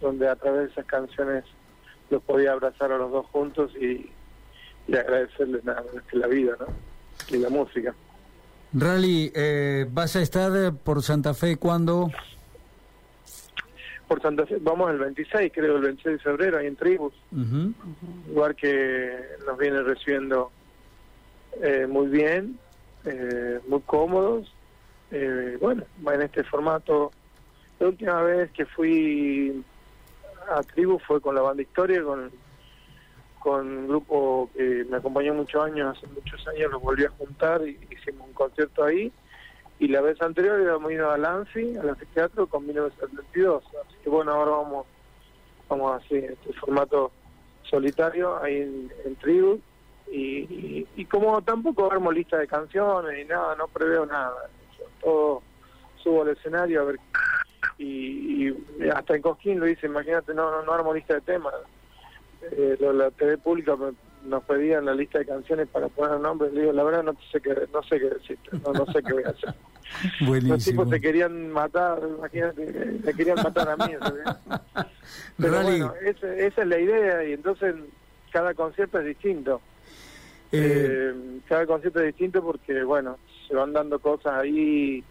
donde 0.00 0.28
a 0.28 0.36
través 0.36 0.66
de 0.66 0.72
esas 0.72 0.86
canciones 0.86 1.44
los 2.10 2.22
podía 2.22 2.52
abrazar 2.52 2.92
a 2.92 2.98
los 2.98 3.10
dos 3.10 3.26
juntos 3.26 3.72
y, 3.80 4.10
y 4.86 4.96
agradecerles 4.96 5.64
nada 5.64 5.82
la 6.12 6.26
vida, 6.26 6.56
¿no? 6.60 6.66
Y 7.34 7.38
la 7.38 7.48
música. 7.48 7.94
Rally, 8.72 9.30
eh, 9.34 9.86
¿vas 9.90 10.16
a 10.16 10.20
estar 10.20 10.74
por 10.74 11.02
Santa 11.02 11.32
Fe 11.32 11.56
cuando? 11.56 12.10
Por 14.08 14.20
Santa 14.20 14.46
Fe, 14.46 14.58
vamos 14.60 14.90
el 14.90 14.98
26, 14.98 15.50
creo, 15.54 15.76
el 15.76 15.82
26 15.82 16.16
de 16.16 16.22
febrero, 16.22 16.58
ahí 16.58 16.66
en 16.66 16.76
Tribus, 16.76 17.14
Ujú. 17.32 17.72
lugar 18.34 18.54
que 18.54 19.18
nos 19.46 19.56
viene 19.56 19.82
recibiendo 19.82 20.52
eh, 21.62 21.86
muy 21.86 22.08
bien, 22.08 22.58
eh, 23.04 23.60
muy 23.66 23.80
cómodos. 23.82 24.54
Eh, 25.10 25.56
bueno, 25.60 25.84
en 26.12 26.22
este 26.22 26.44
formato, 26.44 27.12
la 27.78 27.88
última 27.88 28.22
vez 28.22 28.50
que 28.52 28.66
fui 28.66 29.64
a 30.50 30.62
Tribu 30.62 30.98
fue 30.98 31.20
con 31.20 31.34
la 31.34 31.40
banda 31.42 31.62
Historia, 31.62 32.02
con, 32.02 32.30
con 33.38 33.66
un 33.66 33.88
grupo 33.88 34.50
que 34.54 34.84
me 34.90 34.98
acompañó 34.98 35.32
muchos 35.34 35.62
años, 35.64 35.96
hace 35.96 36.06
muchos 36.08 36.46
años 36.48 36.70
los 36.72 36.82
volví 36.82 37.04
a 37.04 37.10
juntar 37.10 37.66
y 37.66 37.78
hicimos 37.90 38.28
un 38.28 38.34
concierto 38.34 38.84
ahí. 38.84 39.10
Y 39.78 39.88
la 39.88 40.00
vez 40.00 40.20
anterior 40.22 40.60
habíamos 40.60 40.92
ido 40.92 41.10
a 41.10 41.18
Lancy, 41.18 41.76
al 41.76 41.90
anfiteatro, 41.90 42.46
con 42.46 42.64
1972. 42.66 43.64
Así 43.86 43.96
que 44.02 44.08
bueno, 44.10 44.32
ahora 44.32 44.52
vamos, 44.52 44.86
vamos 45.68 46.02
así, 46.02 46.14
en 46.16 46.32
este 46.32 46.52
formato 46.54 47.10
solitario, 47.64 48.42
ahí 48.42 48.56
en, 48.58 48.92
en 49.04 49.16
Tribu. 49.16 49.60
Y, 50.10 50.42
y, 50.44 50.86
y 50.96 51.04
como 51.06 51.42
tampoco 51.42 51.90
armo 51.90 52.12
lista 52.12 52.36
de 52.38 52.46
canciones 52.46 53.16
ni 53.16 53.24
nada, 53.24 53.56
no 53.56 53.66
preveo 53.68 54.06
nada. 54.06 54.48
Yo 54.78 54.84
todo 55.02 55.42
subo 56.02 56.22
al 56.22 56.28
escenario 56.28 56.82
a 56.82 56.84
ver. 56.84 57.00
Y, 57.78 58.48
y 58.50 58.88
hasta 58.94 59.16
en 59.16 59.22
Cosquín 59.22 59.58
lo 59.58 59.66
hice, 59.66 59.86
imagínate, 59.86 60.32
no, 60.34 60.62
no, 60.62 60.72
armo 60.72 60.94
lista 60.94 61.14
de 61.14 61.20
temas. 61.22 61.54
Eh, 62.42 62.76
la 62.80 63.10
TV 63.10 63.38
pública 63.38 63.74
me- 63.74 63.94
nos 64.24 64.42
pedían 64.44 64.84
la 64.84 64.94
lista 64.94 65.18
de 65.18 65.26
canciones 65.26 65.68
para 65.68 65.88
poner 65.88 66.18
nombres. 66.20 66.52
Le 66.52 66.60
digo, 66.60 66.72
la 66.72 66.82
verdad, 66.84 67.02
no 67.02 67.14
sé 67.32 67.40
qué, 67.40 67.54
no 67.72 67.82
sé 67.82 67.98
qué 67.98 68.10
decirte, 68.10 68.50
no, 68.64 68.72
no 68.72 68.86
sé 68.92 69.02
qué 69.02 69.12
voy 69.12 69.24
a 69.24 69.28
hacer. 69.30 69.54
Los 70.48 70.64
tipos 70.64 70.88
te 70.90 71.00
querían 71.00 71.50
matar, 71.50 72.00
imagínate, 72.18 72.64
me 73.04 73.14
querían 73.14 73.36
matar 73.36 73.68
a 73.68 73.76
mí. 73.76 73.94
¿sabes? 74.00 74.24
Pero 75.36 75.52
Rally, 75.52 75.66
bueno, 75.82 75.94
esa, 76.04 76.34
esa 76.36 76.62
es 76.62 76.68
la 76.68 76.78
idea 76.78 77.24
y 77.24 77.32
entonces 77.34 77.74
cada 78.32 78.54
concierto 78.54 78.98
es 78.98 79.06
distinto. 79.06 79.60
eh, 80.52 81.12
Eh, 81.12 81.40
cada 81.48 81.66
concierto 81.66 82.00
es 82.00 82.06
distinto 82.06 82.42
porque, 82.42 82.82
bueno, 82.82 83.18
se 83.46 83.54
van 83.54 83.72
dando 83.72 83.98
cosas 83.98 84.32
ahí, 84.40 85.04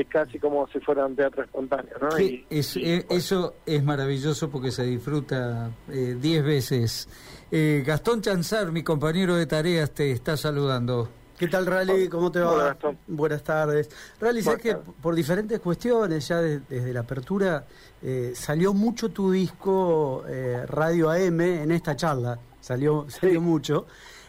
es 0.00 0.06
casi 0.08 0.38
como 0.38 0.66
si 0.68 0.78
fuera 0.80 1.06
un 1.06 1.16
teatro 1.16 1.42
espontáneo, 1.42 1.94
¿no? 2.00 2.08
que 2.10 2.24
Y- 2.24 2.46
es- 2.50 2.76
y, 2.76 2.84
eh, 2.84 3.04
bueno, 3.08 3.18
eso 3.18 3.54
es 3.64 3.82
maravilloso 3.84 4.50
porque 4.50 4.70
se 4.70 4.84
disfruta 4.84 5.70
eh, 5.88 6.16
diez 6.20 6.44
veces. 6.44 7.08
Eh, 7.50 7.82
Gastón 7.86 8.20
Chanzar, 8.20 8.72
mi 8.72 8.82
compañero 8.82 9.36
de 9.36 9.46
tareas, 9.46 9.90
te 9.92 10.10
está 10.12 10.36
saludando. 10.36 11.08
¿Qué 11.38 11.48
tal, 11.48 11.66
Rally? 11.66 12.08
¿Cómo 12.08 12.32
te 12.32 12.40
va? 12.40 12.50
Hola, 12.52 12.64
Gastón. 12.68 12.98
Buenas 13.06 13.42
tardes. 13.44 13.90
Rally, 14.20 14.40
sé 14.42 14.46
Buenas 14.56 14.62
que 14.62 14.74
por 15.02 15.14
diferentes 15.14 15.60
cuestiones, 15.60 16.26
ya 16.28 16.40
de- 16.40 16.60
desde 16.60 16.92
la 16.94 17.00
apertura, 17.00 17.66
eh, 18.02 18.32
salió 18.34 18.72
mucho 18.72 19.10
tu 19.10 19.30
disco 19.30 20.24
eh, 20.28 20.64
Radio 20.66 21.10
AM 21.10 21.40
en 21.62 21.72
esta 21.72 21.94
charla. 21.94 22.38
Salió, 22.60 23.06
salió 23.08 23.40
mucho. 23.40 23.86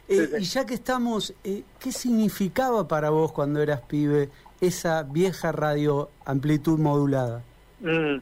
Eh, 0.10 0.16
Sí, 0.16 0.28
sí. 0.28 0.36
Y 0.40 0.44
ya 0.46 0.66
que 0.66 0.74
estamos, 0.76 1.34
eh, 1.44 1.64
¿qué 1.80 1.92
significaba 1.92 2.88
para 2.88 3.10
vos 3.10 3.32
cuando 3.34 3.62
eras 3.62 3.82
pibe 3.82 4.30
esa 4.62 5.04
vieja 5.04 5.52
radio 5.52 6.10
amplitud 6.26 6.80
modulada? 6.80 7.44
Mm, 7.80 8.18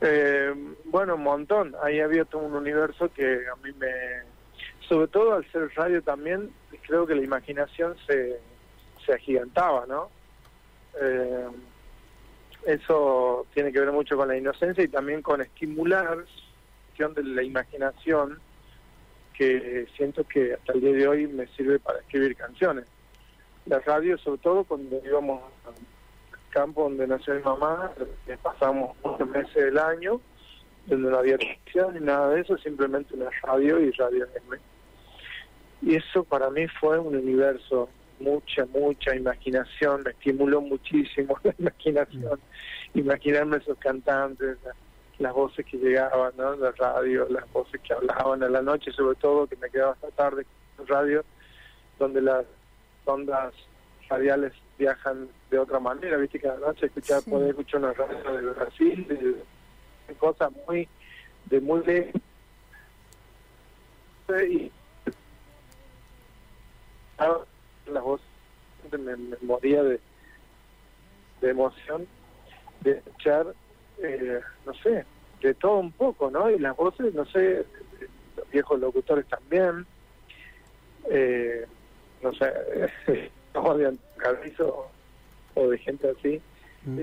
eh, 0.00 0.54
bueno, 0.84 1.16
un 1.16 1.22
montón. 1.22 1.74
Ahí 1.82 2.00
había 2.00 2.24
todo 2.24 2.42
un 2.42 2.54
universo 2.54 3.12
que 3.12 3.40
a 3.48 3.56
mí 3.64 3.72
me... 3.78 3.88
Sobre 4.88 5.08
todo 5.08 5.34
al 5.34 5.50
ser 5.50 5.70
radio 5.74 6.02
también, 6.02 6.50
creo 6.86 7.06
que 7.06 7.14
la 7.14 7.22
imaginación 7.22 7.96
se, 8.06 8.38
se 9.06 9.12
agigantaba, 9.12 9.86
¿no? 9.86 10.10
Eh, 11.00 11.48
eso 12.66 13.46
tiene 13.54 13.72
que 13.72 13.80
ver 13.80 13.92
mucho 13.92 14.16
con 14.16 14.28
la 14.28 14.36
inocencia 14.36 14.84
y 14.84 14.88
también 14.88 15.22
con 15.22 15.40
estimular 15.40 16.16
la 16.16 16.24
cuestión 16.86 17.14
de 17.14 17.24
la 17.24 17.42
imaginación 17.42 18.38
que 19.34 19.86
siento 19.96 20.24
que 20.24 20.54
hasta 20.54 20.72
el 20.74 20.80
día 20.80 20.92
de 20.92 21.08
hoy 21.08 21.26
me 21.26 21.46
sirve 21.48 21.78
para 21.78 21.98
escribir 22.00 22.36
canciones. 22.36 22.84
La 23.66 23.78
radio, 23.80 24.18
sobre 24.18 24.40
todo 24.42 24.64
cuando 24.64 25.00
íbamos 25.04 25.42
al 25.66 25.74
campo 26.50 26.84
donde 26.84 27.06
nació 27.06 27.34
mi 27.34 27.42
mamá, 27.42 27.92
que 28.26 28.36
pasamos 28.36 28.96
muchos 29.04 29.28
meses 29.28 29.54
del 29.54 29.78
año, 29.78 30.20
donde 30.86 31.10
no 31.10 31.18
había 31.18 31.38
televisión 31.38 31.94
ni 31.94 32.00
nada 32.00 32.30
de 32.30 32.40
eso, 32.40 32.56
simplemente 32.58 33.14
una 33.14 33.30
radio 33.42 33.80
y 33.80 33.90
radio 33.92 34.26
M. 34.48 34.58
Y 35.82 35.96
eso 35.96 36.24
para 36.24 36.50
mí 36.50 36.66
fue 36.68 36.98
un 36.98 37.16
universo, 37.16 37.88
mucha, 38.20 38.66
mucha 38.66 39.14
imaginación, 39.14 40.02
me 40.04 40.10
estimuló 40.10 40.60
muchísimo 40.60 41.38
la 41.44 41.54
imaginación, 41.58 42.40
imaginarme 42.94 43.56
esos 43.58 43.78
cantantes, 43.78 44.58
las 45.18 45.32
voces 45.32 45.64
que 45.66 45.78
llegaban, 45.78 46.32
¿no? 46.36 46.56
La 46.56 46.72
radio, 46.72 47.26
las 47.28 47.50
voces 47.52 47.80
que 47.80 47.94
hablaban 47.94 48.42
a 48.42 48.48
la 48.48 48.62
noche, 48.62 48.90
sobre 48.92 49.16
todo, 49.16 49.46
que 49.46 49.56
me 49.56 49.70
quedaba 49.70 49.92
hasta 49.92 50.10
tarde 50.10 50.46
en 50.78 50.86
radio, 50.86 51.24
donde 51.98 52.20
las 52.20 52.44
ondas 53.04 53.54
radiales 54.08 54.52
viajan 54.78 55.28
de 55.50 55.58
otra 55.58 55.78
manera, 55.80 56.16
viste 56.16 56.38
que 56.38 56.48
a 56.48 56.54
la 56.54 56.68
noche 56.68 56.86
escuchar, 56.86 57.22
Sí. 57.22 57.30
poder 57.30 57.50
escuchar 57.50 57.80
una 57.80 57.92
radio 57.92 58.32
de 58.32 58.52
Brasil, 58.52 59.06
de, 59.08 60.14
cosas 60.16 60.50
muy, 60.66 60.88
de 61.46 61.60
muy 61.60 61.82
lejos. 61.84 62.20
Y 64.48 64.70
las 67.90 68.02
voces 68.02 68.26
me, 68.92 69.16
me 69.16 69.36
moría 69.42 69.82
de, 69.82 70.00
de 71.40 71.50
emoción 71.50 72.06
de 72.80 72.92
escuchar, 72.92 73.46
eh, 73.98 74.40
no 74.66 74.74
sé, 74.74 75.04
de 75.40 75.54
todo 75.54 75.78
un 75.78 75.92
poco, 75.92 76.30
¿no? 76.30 76.50
Y 76.50 76.58
las 76.58 76.76
voces, 76.76 77.12
no 77.14 77.24
sé, 77.26 77.64
los 78.36 78.50
viejos 78.50 78.80
locutores 78.80 79.26
también, 79.26 79.86
eh, 81.10 81.66
no 82.22 82.32
sé, 82.34 82.46
de 83.76 83.98
Carrizo 84.16 84.86
o 85.54 85.68
de 85.68 85.78
gente 85.78 86.10
así. 86.18 86.40
Mm. 86.84 87.00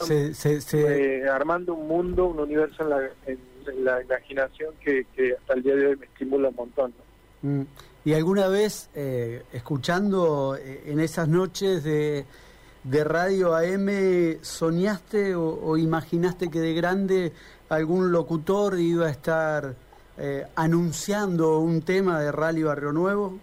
Se, 0.00 0.34
se, 0.34 0.60
se- 0.60 1.20
eh, 1.22 1.28
armando 1.28 1.74
un 1.74 1.88
mundo, 1.88 2.26
un 2.26 2.40
universo 2.40 2.82
en 2.82 2.90
la, 2.90 3.00
en, 3.26 3.38
en 3.66 3.84
la 3.84 4.02
imaginación 4.02 4.74
que, 4.84 5.06
que 5.14 5.32
hasta 5.34 5.54
el 5.54 5.62
día 5.62 5.74
de 5.74 5.86
hoy 5.88 5.96
me 5.96 6.06
estimula 6.06 6.48
un 6.50 6.56
montón. 6.56 6.92
¿no? 7.42 7.50
Mm. 7.50 7.66
¿Y 8.04 8.12
alguna 8.14 8.48
vez, 8.48 8.90
eh, 8.94 9.42
escuchando 9.52 10.56
eh, 10.56 10.82
en 10.86 11.00
esas 11.00 11.28
noches 11.28 11.82
de, 11.82 12.24
de 12.84 13.04
radio 13.04 13.54
AM, 13.56 14.38
soñaste 14.42 15.34
o, 15.34 15.60
o 15.62 15.76
imaginaste 15.76 16.50
que 16.50 16.60
de 16.60 16.74
grande 16.74 17.32
algún 17.68 18.12
locutor 18.12 18.78
iba 18.78 19.06
a 19.06 19.10
estar 19.10 19.74
eh, 20.18 20.46
anunciando 20.54 21.58
un 21.58 21.82
tema 21.82 22.20
de 22.20 22.32
Rally 22.32 22.62
Barrio 22.62 22.92
Nuevo? 22.92 23.38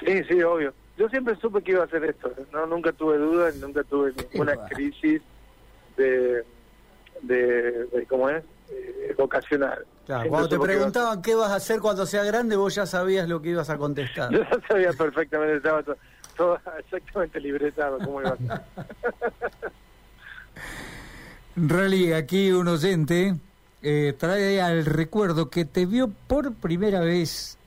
Sí, 0.00 0.22
sí, 0.24 0.42
obvio. 0.42 0.72
Yo 0.96 1.08
siempre 1.08 1.34
supe 1.36 1.62
que 1.62 1.72
iba 1.72 1.82
a 1.82 1.86
hacer 1.86 2.04
esto, 2.04 2.32
no 2.52 2.66
nunca 2.66 2.92
tuve 2.92 3.18
dudas, 3.18 3.56
nunca 3.56 3.82
tuve 3.82 4.12
ninguna 4.32 4.54
crisis 4.68 5.20
de, 5.96 6.44
de, 7.22 7.86
de 7.86 8.06
¿cómo 8.08 8.30
es? 8.30 8.44
Eh, 8.70 9.14
vocacional. 9.18 9.84
Claro, 10.06 10.28
cuando 10.30 10.48
te 10.48 10.58
preguntaban 10.58 11.20
qué 11.20 11.34
vas 11.34 11.50
a 11.50 11.56
hacer 11.56 11.80
cuando 11.80 12.06
sea 12.06 12.22
grande, 12.24 12.56
vos 12.56 12.74
ya 12.74 12.86
sabías 12.86 13.28
lo 13.28 13.42
que 13.42 13.50
ibas 13.50 13.70
a 13.70 13.76
contestar. 13.76 14.30
Yo 14.32 14.42
ya 14.42 14.60
sabía 14.68 14.92
perfectamente, 14.92 15.56
estaba 15.56 15.82
todo, 15.82 15.96
todo 16.36 16.58
exactamente 16.78 17.40
libretado 17.40 17.98
cómo 17.98 18.20
iba 18.20 18.30
a 18.30 18.36
ser. 18.36 18.60
Rally, 21.56 22.12
aquí 22.12 22.52
un 22.52 22.68
oyente 22.68 23.34
eh, 23.84 24.14
trae 24.16 24.62
al 24.62 24.86
recuerdo 24.86 25.50
que 25.50 25.66
te 25.66 25.84
vio 25.84 26.08
por 26.26 26.54
primera 26.54 27.00
vez 27.00 27.58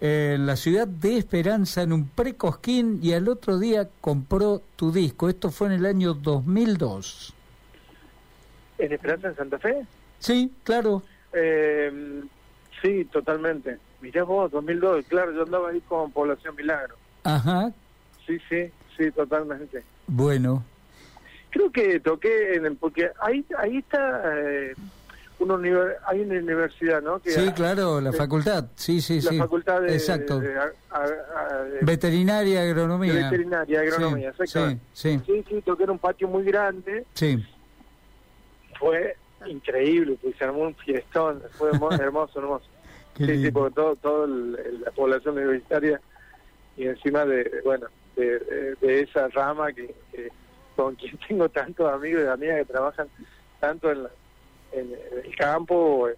en 0.00 0.46
la 0.46 0.56
ciudad 0.56 0.88
de 0.88 1.16
Esperanza 1.16 1.82
en 1.82 1.92
un 1.92 2.08
precosquín 2.08 2.98
y 3.02 3.12
al 3.12 3.28
otro 3.28 3.58
día 3.58 3.88
compró 4.00 4.60
tu 4.74 4.90
disco. 4.90 5.28
Esto 5.28 5.50
fue 5.50 5.68
en 5.68 5.74
el 5.74 5.86
año 5.86 6.14
2002. 6.14 7.34
¿En 8.78 8.92
Esperanza 8.92 9.28
en 9.28 9.36
Santa 9.36 9.58
Fe? 9.58 9.86
Sí, 10.18 10.50
claro. 10.64 11.02
Eh, 11.32 12.22
sí, 12.82 13.04
totalmente. 13.04 13.78
Mirá 14.00 14.24
vos, 14.24 14.50
2002, 14.50 15.04
claro, 15.06 15.32
yo 15.32 15.42
andaba 15.42 15.68
ahí 15.68 15.80
con 15.82 16.10
Población 16.10 16.56
Milagro. 16.56 16.96
Ajá. 17.22 17.70
Sí, 18.26 18.38
sí, 18.48 18.70
sí, 18.96 19.10
totalmente. 19.12 19.84
Bueno. 20.08 20.64
Creo 21.50 21.70
que 21.70 22.00
toqué 22.00 22.54
en 22.54 22.66
el, 22.66 22.76
porque 22.76 23.10
ahí 23.20 23.44
ahí 23.58 23.78
está 23.78 24.22
eh, 24.38 24.74
una 25.40 25.54
hay 26.06 26.20
una 26.20 26.38
universidad, 26.38 27.02
¿no? 27.02 27.18
Que 27.20 27.30
Sí, 27.30 27.50
claro, 27.52 28.00
la 28.00 28.10
de- 28.10 28.16
facultad. 28.16 28.66
Sí, 28.76 29.00
sí, 29.00 29.20
la 29.22 29.30
sí. 29.30 29.38
facultad 29.38 29.80
de, 29.82 29.92
Exacto. 29.94 30.38
de- 30.40 30.56
a- 30.58 30.72
a- 30.90 31.06
Veterinaria, 31.82 32.62
agronomía. 32.62 33.14
veterinaria, 33.30 33.80
agronomía, 33.80 34.32
Sí, 34.36 34.42
exactamente. 34.42 34.84
Sí, 34.92 35.18
sí, 35.18 35.22
Sí, 35.26 35.44
sí, 35.48 35.62
toqué 35.62 35.84
en 35.84 35.90
un 35.90 35.98
patio 35.98 36.28
muy 36.28 36.44
grande, 36.44 37.04
sí. 37.14 37.42
fue 38.78 39.16
increíble, 39.46 40.18
pues 40.22 40.36
se 40.36 40.44
armó 40.44 40.60
un 40.62 40.74
fiestón, 40.74 41.42
fue 41.52 41.70
hermo- 41.70 41.90
hermoso, 42.00 42.38
hermoso. 42.38 42.66
Qué 43.14 43.26
sí, 43.26 43.44
sí, 43.44 43.50
porque 43.50 43.74
todo, 43.74 43.96
todo 43.96 44.24
el- 44.24 44.58
el- 44.64 44.80
la 44.82 44.90
población 44.92 45.36
universitaria 45.36 46.00
y 46.76 46.86
encima 46.86 47.24
de, 47.24 47.60
bueno, 47.64 47.86
de, 48.16 48.38
de- 48.38 48.74
de 48.80 49.00
esa 49.00 49.28
rama 49.28 49.72
que, 49.72 49.94
que 50.12 50.28
con 50.76 50.94
quien 50.94 51.18
tengo 51.28 51.48
tantos 51.48 51.90
amigos 51.92 52.22
y 52.24 52.28
amigas 52.28 52.58
que 52.58 52.64
trabajan 52.72 53.08
tanto 53.58 53.90
en, 53.90 54.04
la- 54.04 54.10
en 54.72 54.92
el 55.24 55.36
campo 55.36 56.08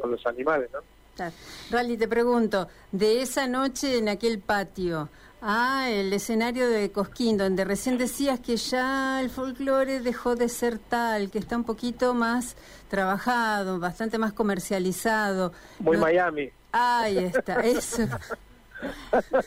con 0.00 0.10
los 0.10 0.26
animales, 0.26 0.70
¿no? 0.72 0.80
Claro. 1.14 1.32
Rally, 1.70 1.96
te 1.98 2.08
pregunto, 2.08 2.68
de 2.90 3.22
esa 3.22 3.46
noche 3.46 3.98
en 3.98 4.08
aquel 4.08 4.38
patio 4.38 5.10
a 5.42 5.90
el 5.90 6.12
escenario 6.12 6.68
de 6.70 6.90
Cosquín, 6.92 7.36
donde 7.36 7.64
recién 7.64 7.98
decías 7.98 8.40
que 8.40 8.56
ya 8.56 9.20
el 9.20 9.28
folclore 9.28 10.00
dejó 10.00 10.36
de 10.36 10.48
ser 10.48 10.78
tal, 10.78 11.30
que 11.30 11.38
está 11.38 11.56
un 11.56 11.64
poquito 11.64 12.14
más 12.14 12.56
trabajado, 12.88 13.78
bastante 13.78 14.18
más 14.18 14.32
comercializado. 14.32 15.52
Muy 15.80 15.96
No- 15.96 16.02
Miami. 16.04 16.50
Ahí 16.72 17.18
está, 17.18 17.60
eso. 17.60 18.04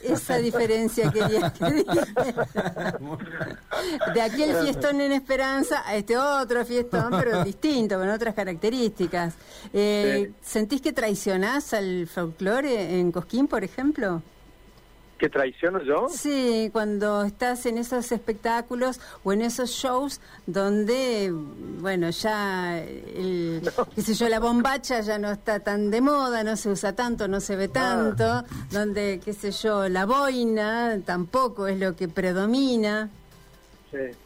Esa 0.02 0.38
diferencia 0.38 1.12
quería 1.12 1.52
que. 1.52 1.84
De 4.14 4.22
aquel 4.22 4.56
fiestón 4.58 5.02
en 5.02 5.12
Esperanza 5.12 5.84
a 5.86 5.96
este 5.96 6.18
otro 6.18 6.66
fiestón, 6.66 7.12
pero 7.12 7.44
distinto, 7.44 7.98
con 7.98 8.10
otras 8.10 8.34
características. 8.34 9.34
Eh, 9.74 10.32
¿Sentís 10.42 10.82
que 10.82 10.94
traicionás 10.94 11.74
al 11.74 12.08
folclore 12.08 13.00
en 13.00 13.12
Cosquín, 13.12 13.48
por 13.48 13.64
ejemplo? 13.64 14.22
¿Que 15.18 15.30
traiciono 15.30 15.82
yo? 15.82 16.08
Sí, 16.10 16.70
cuando 16.74 17.24
estás 17.24 17.66
en 17.66 17.78
esos 17.78 18.12
espectáculos 18.12 19.00
o 19.24 19.32
en 19.32 19.44
esos 19.44 19.70
shows 19.70 20.20
donde, 20.46 21.32
bueno, 21.80 22.10
ya, 22.10 22.80
el, 22.80 23.62
qué 23.96 24.02
sé 24.02 24.14
yo, 24.14 24.28
la 24.28 24.40
bombacha 24.40 25.00
ya 25.00 25.18
no 25.18 25.32
está 25.32 25.62
tan 25.62 25.90
de 25.90 26.02
moda, 26.02 26.44
no 26.44 26.58
se 26.58 26.70
usa 26.70 26.94
tanto, 26.94 27.30
no 27.30 27.40
se 27.40 27.56
ve 27.56 27.70
tanto, 27.70 28.44
donde, 28.72 29.22
qué 29.24 29.32
sé 29.32 29.52
yo, 29.52 29.88
la 29.88 30.06
boina 30.06 31.00
tampoco 31.06 31.68
es 31.68 31.80
lo 31.80 31.96
que 31.96 32.10
predomina. 32.10 33.10
Sí. 33.92 34.25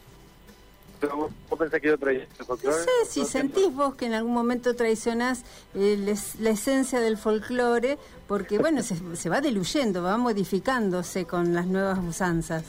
Pero 0.99 1.15
vos, 1.15 1.31
pensás 1.57 1.79
que 1.79 1.88
yo 1.88 1.97
traiciono 1.97 2.29
el 2.33 2.38
No 2.39 2.45
folclore? 2.45 2.77
sé 2.83 3.05
si 3.07 3.25
sentís 3.25 3.73
vos 3.73 3.95
que 3.95 4.05
en 4.07 4.13
algún 4.13 4.33
momento 4.33 4.75
traicionás 4.75 5.43
eh, 5.73 5.95
les- 5.97 6.35
la 6.39 6.49
esencia 6.49 6.99
del 6.99 7.17
folclore, 7.17 7.97
porque, 8.27 8.57
bueno, 8.59 8.83
se, 8.83 8.95
se 9.15 9.29
va 9.29 9.39
diluyendo, 9.39 10.03
va 10.03 10.17
modificándose 10.17 11.25
con 11.25 11.53
las 11.53 11.67
nuevas 11.67 11.99
usanzas. 11.99 12.65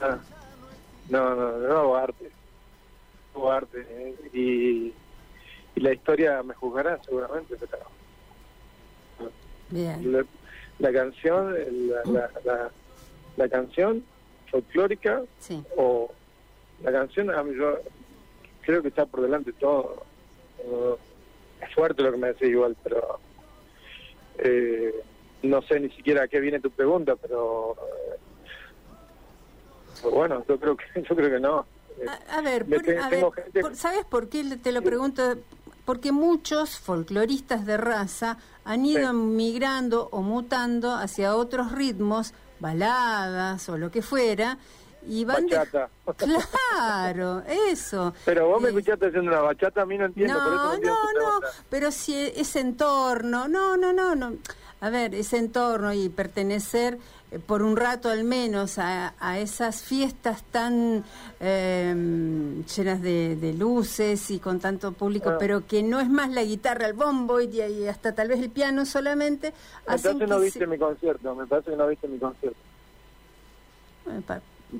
Ah. 0.00 0.18
No, 1.08 1.34
no, 1.34 1.58
no 1.58 1.76
hago 1.78 1.96
arte. 1.96 2.30
No 3.34 3.40
hago 3.40 3.52
arte. 3.52 3.86
eh, 3.88 4.14
Y, 4.34 4.92
y 5.76 5.80
la 5.80 5.92
historia 5.92 6.42
me 6.42 6.54
juzgará 6.54 7.00
seguramente, 7.02 7.56
pero 7.58 7.78
Bien. 9.70 10.12
la, 10.12 10.24
la 10.78 10.92
canción, 10.92 11.54
la, 11.88 12.02
la, 12.12 12.30
la, 12.44 12.70
la 13.36 13.48
canción 13.48 14.04
folclórica 14.50 15.22
Sí. 15.40 15.62
o 15.76 16.10
la 16.82 16.92
canción, 16.92 17.30
a 17.30 17.42
mí 17.42 17.54
yo 17.56 17.78
creo 18.62 18.82
que 18.82 18.88
está 18.88 19.06
por 19.06 19.22
delante 19.22 19.52
todo. 19.54 20.04
Es 21.60 21.74
fuerte 21.74 22.02
lo 22.02 22.12
que 22.12 22.18
me 22.18 22.28
decís 22.28 22.48
igual, 22.48 22.76
pero 22.82 23.18
eh, 24.38 24.94
no 25.42 25.62
sé 25.62 25.80
ni 25.80 25.90
siquiera 25.90 26.24
a 26.24 26.28
qué 26.28 26.40
viene 26.40 26.60
tu 26.60 26.70
pregunta, 26.70 27.16
pero 27.16 27.76
eh, 30.02 30.08
bueno, 30.10 30.44
yo 30.48 30.58
creo 30.58 30.76
que 30.76 30.84
yo 31.08 31.16
creo 31.16 31.30
que 31.30 31.40
no. 31.40 31.66
A, 32.28 32.38
a 32.38 32.40
ver, 32.42 32.64
por- 32.66 32.74
a 32.90 33.08
ver, 33.08 33.24
gente- 33.34 33.60
por- 33.60 33.76
¿sabes 33.76 34.04
por 34.04 34.28
qué 34.28 34.44
te 34.62 34.72
lo 34.72 34.82
pregunto? 34.82 35.36
Porque 35.84 36.12
muchos 36.12 36.78
folcloristas 36.78 37.66
de 37.66 37.76
raza 37.76 38.38
han 38.64 38.86
ido 38.86 39.10
Sí. 39.10 39.16
migrando 39.16 40.08
o 40.12 40.22
mutando 40.22 40.92
hacia 40.94 41.36
otros 41.36 41.72
ritmos, 41.72 42.32
baladas 42.58 43.68
o 43.68 43.76
lo 43.76 43.90
que 43.90 44.00
fuera, 44.02 44.56
y 45.06 45.24
van 45.24 45.46
de- 45.46 45.56
Bachata. 45.56 45.88
Claro, 46.16 47.42
eso. 47.70 48.14
Pero 48.24 48.48
vos 48.48 48.60
me 48.62 48.68
escuchaste 48.68 49.06
haciendo 49.06 49.30
una 49.30 49.40
bachata, 49.40 49.82
a 49.82 49.86
mí 49.86 49.96
no 49.98 50.06
entiendo, 50.06 50.34
por 50.42 50.52
eso 50.52 50.64
no, 50.64 50.76
no 50.78 51.12
no, 51.12 51.40
no, 51.40 51.46
pero 51.70 51.90
si 51.90 52.14
ese 52.16 52.60
entorno, 52.60 53.48
no, 53.48 53.76
no, 53.76 53.92
no, 53.92 54.14
no. 54.14 54.34
A 54.80 54.90
ver, 54.90 55.14
ese 55.14 55.38
entorno 55.38 55.92
y 55.94 56.10
pertenecer 56.10 56.98
eh, 57.30 57.38
por 57.38 57.62
un 57.62 57.74
rato 57.76 58.10
al 58.10 58.22
menos 58.24 58.78
a, 58.78 59.14
a 59.18 59.38
esas 59.38 59.82
fiestas 59.82 60.42
tan 60.50 61.04
eh, 61.40 61.94
llenas 62.76 63.00
de, 63.00 63.36
de 63.36 63.52
luces 63.54 64.30
y 64.30 64.38
con 64.40 64.60
tanto 64.60 64.92
público, 64.92 65.30
Ah. 65.30 65.36
pero 65.38 65.66
que 65.66 65.82
no 65.82 66.00
es 66.00 66.10
más 66.10 66.30
la 66.30 66.42
guitarra, 66.42 66.86
el 66.86 66.92
bombo 66.92 67.40
y, 67.40 67.46
y 67.62 67.88
hasta 67.88 68.14
tal 68.14 68.28
vez 68.28 68.40
el 68.40 68.50
piano 68.50 68.84
solamente. 68.84 69.54
Me 69.86 69.94
hacen 69.94 70.18
parece 70.18 70.18
que 70.18 70.26
no 70.26 70.40
viste 70.40 70.58
se- 70.58 70.66
mi 70.66 70.76
concierto, 70.78 71.34
me 71.34 71.46
parece 71.46 71.70
que 71.70 71.76
no 71.76 71.86
viste 71.86 72.06
mi 72.08 72.18
concierto. 72.18 72.58
Eh, 74.10 74.20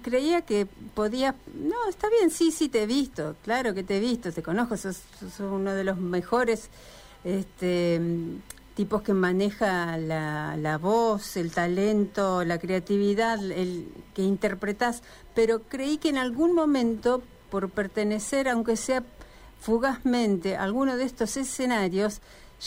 creía 0.02 0.42
que 0.42 0.66
podía... 0.94 1.34
No, 1.54 1.88
está 1.88 2.08
bien, 2.08 2.30
sí, 2.30 2.50
sí, 2.50 2.68
te 2.68 2.82
he 2.82 2.86
visto, 2.86 3.36
claro 3.42 3.74
que 3.74 3.82
te 3.82 3.98
he 3.98 4.00
visto, 4.00 4.32
te 4.32 4.42
conozco, 4.42 4.76
sos, 4.76 5.00
sos 5.20 5.40
uno 5.40 5.72
de 5.72 5.84
los 5.84 5.98
mejores 5.98 6.70
este, 7.24 8.00
tipos 8.74 9.02
que 9.02 9.14
maneja 9.14 9.96
la, 9.96 10.56
la 10.56 10.78
voz, 10.78 11.36
el 11.36 11.50
talento, 11.50 12.44
la 12.44 12.58
creatividad, 12.58 13.42
el 13.50 13.88
que 14.14 14.22
interpretas, 14.22 15.02
pero 15.34 15.62
creí 15.62 15.98
que 15.98 16.08
en 16.08 16.18
algún 16.18 16.54
momento, 16.54 17.22
por 17.50 17.70
pertenecer, 17.70 18.48
aunque 18.48 18.76
sea 18.76 19.04
fugazmente, 19.60 20.56
a 20.56 20.64
alguno 20.64 20.96
de 20.96 21.04
estos 21.04 21.36
escenarios, 21.36 22.20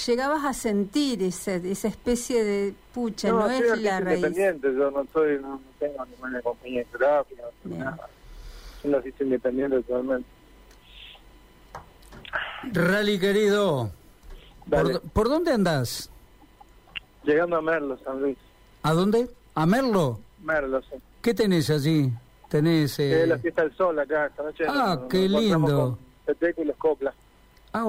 llegabas 0.06 0.46
a 0.46 0.54
sentir 0.54 1.24
esa, 1.24 1.56
esa 1.56 1.88
especie 1.88 2.44
de 2.44 2.74
pucha, 2.94 3.30
no, 3.30 3.50
es 3.50 3.82
la 3.82 4.00
raíz. 4.00 4.18
independiente, 4.18 4.68
yo 4.74 4.92
no 4.92 5.06
soy, 5.14 5.40
no, 5.42 5.56
no 5.56 5.62
tengo 5.80 6.06
ninguna 6.06 6.42
compañía 6.42 6.84
no 6.94 7.70
Bien. 7.70 7.80
nada. 7.84 8.08
Soy 8.82 8.90
un 8.92 8.96
artista 8.96 9.24
independiente 9.24 9.82
totalmente. 9.84 10.30
Rally 12.74 13.20
querido. 13.20 13.92
¿por, 14.70 15.02
por 15.02 15.30
dónde 15.30 15.52
andás? 15.54 16.10
Llegando 17.24 17.58
a 17.58 17.62
Merlo, 17.62 17.98
San 18.04 18.22
Luis. 18.22 18.38
¿A 18.84 18.94
dónde? 18.94 19.30
¿A 19.56 19.66
Merlo? 19.66 20.20
Merlo, 20.44 20.82
sí. 20.84 20.96
¿Qué 21.22 21.34
tenés 21.34 21.70
allí? 21.70 22.12
Tenés... 22.50 23.00
eh, 23.00 23.24
Es 23.24 23.28
la 23.28 23.38
fiesta 23.38 23.64
del 23.64 23.76
sol 23.76 24.00
acá 24.00 24.28
esta 24.28 24.44
noche. 24.44 24.64
Ah, 24.68 24.96
Nos- 25.00 25.10
qué 25.10 25.28
nos 25.28 25.42
lindo. 25.42 25.98
con 26.26 26.38
y 26.64 26.74
Coplas. 26.78 27.16
ah, 27.74 27.86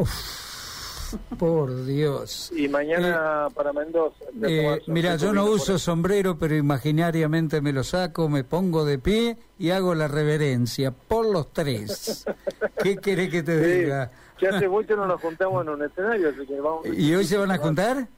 por 1.38 1.84
Dios. 1.84 2.50
Y 2.56 2.68
mañana 2.68 3.48
para 3.54 3.72
Mendoza. 3.72 4.24
Eh, 4.42 4.80
mira, 4.86 5.16
yo 5.16 5.32
no 5.32 5.46
uso 5.46 5.78
sombrero, 5.78 6.38
pero 6.38 6.54
imaginariamente 6.56 7.60
me 7.60 7.72
lo 7.72 7.84
saco, 7.84 8.28
me 8.28 8.44
pongo 8.44 8.84
de 8.84 8.98
pie 8.98 9.36
y 9.58 9.70
hago 9.70 9.94
la 9.94 10.08
reverencia 10.08 10.90
por 10.90 11.26
los 11.26 11.52
tres. 11.52 12.24
¿Qué 12.82 12.96
querés 12.96 13.30
que 13.30 13.42
te 13.42 13.58
Sí, 13.62 13.80
diga? 13.82 14.10
que 14.38 14.48
hace 14.48 14.68
mucho 14.68 14.96
no 14.96 15.06
nos 15.06 15.20
juntamos 15.20 15.62
en 15.64 15.70
un 15.70 15.82
escenario, 15.84 16.28
así 16.30 16.46
que 16.46 16.60
vamos. 16.60 16.86
¿Y 16.96 17.14
hoy 17.14 17.24
se 17.24 17.36
van 17.36 17.50
a 17.50 17.58
juntar? 17.58 18.08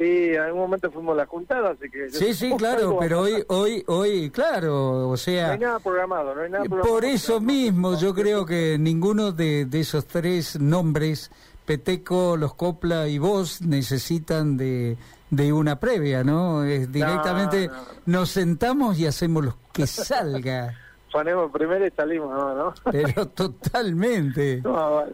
Y 0.00 0.30
en 0.34 0.40
algún 0.40 0.62
momento 0.62 0.90
fuimos 0.90 1.12
a 1.14 1.16
la 1.18 1.26
juntada, 1.26 1.70
así 1.70 1.90
que... 1.90 2.10
Sí, 2.10 2.32
sí, 2.32 2.54
claro, 2.56 2.96
pero 2.98 3.20
hoy, 3.20 3.44
hoy, 3.48 3.84
hoy, 3.86 4.30
claro, 4.30 5.08
o 5.08 5.10
No 5.10 5.16
sea, 5.16 5.52
hay 5.52 5.58
nada 5.58 5.78
programado, 5.80 6.34
no 6.34 6.40
hay 6.42 6.50
nada 6.50 6.64
programado. 6.64 6.94
por 6.94 7.04
eso 7.04 7.40
mismo 7.40 7.98
yo 7.98 8.14
creo 8.14 8.46
que 8.46 8.78
ninguno 8.78 9.32
de, 9.32 9.66
de 9.66 9.80
esos 9.80 10.06
tres 10.06 10.58
nombres, 10.58 11.30
Peteco, 11.66 12.36
Los 12.38 12.54
Copla 12.54 13.06
y 13.08 13.18
vos, 13.18 13.60
necesitan 13.60 14.56
de, 14.56 14.96
de 15.30 15.52
una 15.52 15.78
previa, 15.78 16.24
¿no? 16.24 16.64
Es 16.64 16.90
directamente 16.90 17.68
no, 17.68 17.74
no. 17.74 17.82
nos 18.06 18.30
sentamos 18.30 18.98
y 18.98 19.06
hacemos 19.06 19.44
lo 19.44 19.56
que 19.72 19.86
salga, 19.86 20.74
Ponemos 21.12 21.52
primero 21.52 21.86
y 21.86 21.90
salimos, 21.90 22.30
¿no? 22.32 22.54
¿no? 22.54 22.74
pero 22.90 23.28
totalmente. 23.34 24.62
No, 24.64 24.72
vale. 24.94 25.12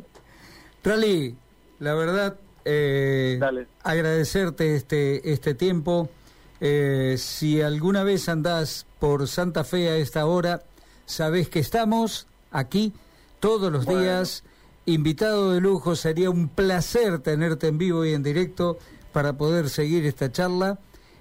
Rally, 0.84 1.36
la 1.80 1.94
verdad, 1.94 2.36
eh, 2.70 3.66
agradecerte 3.82 4.76
este, 4.76 5.32
este 5.32 5.54
tiempo. 5.54 6.08
Eh, 6.60 7.14
si 7.18 7.62
alguna 7.62 8.04
vez 8.04 8.28
andás 8.28 8.84
por 8.98 9.26
Santa 9.28 9.64
Fe 9.64 9.88
a 9.88 9.96
esta 9.96 10.26
hora, 10.26 10.62
sabés 11.06 11.48
que 11.48 11.60
estamos 11.60 12.26
aquí 12.50 12.92
todos 13.40 13.72
los 13.72 13.84
Bueno. 13.86 14.00
días. 14.02 14.44
Invitado 14.86 15.52
de 15.52 15.60
lujo, 15.60 15.96
sería 15.96 16.30
un 16.30 16.48
placer 16.48 17.18
tenerte 17.20 17.68
en 17.68 17.78
vivo 17.78 18.04
y 18.04 18.12
en 18.14 18.22
directo 18.22 18.78
para 19.12 19.34
poder 19.34 19.68
seguir 19.70 20.04
esta 20.06 20.30
charla. 20.32 20.78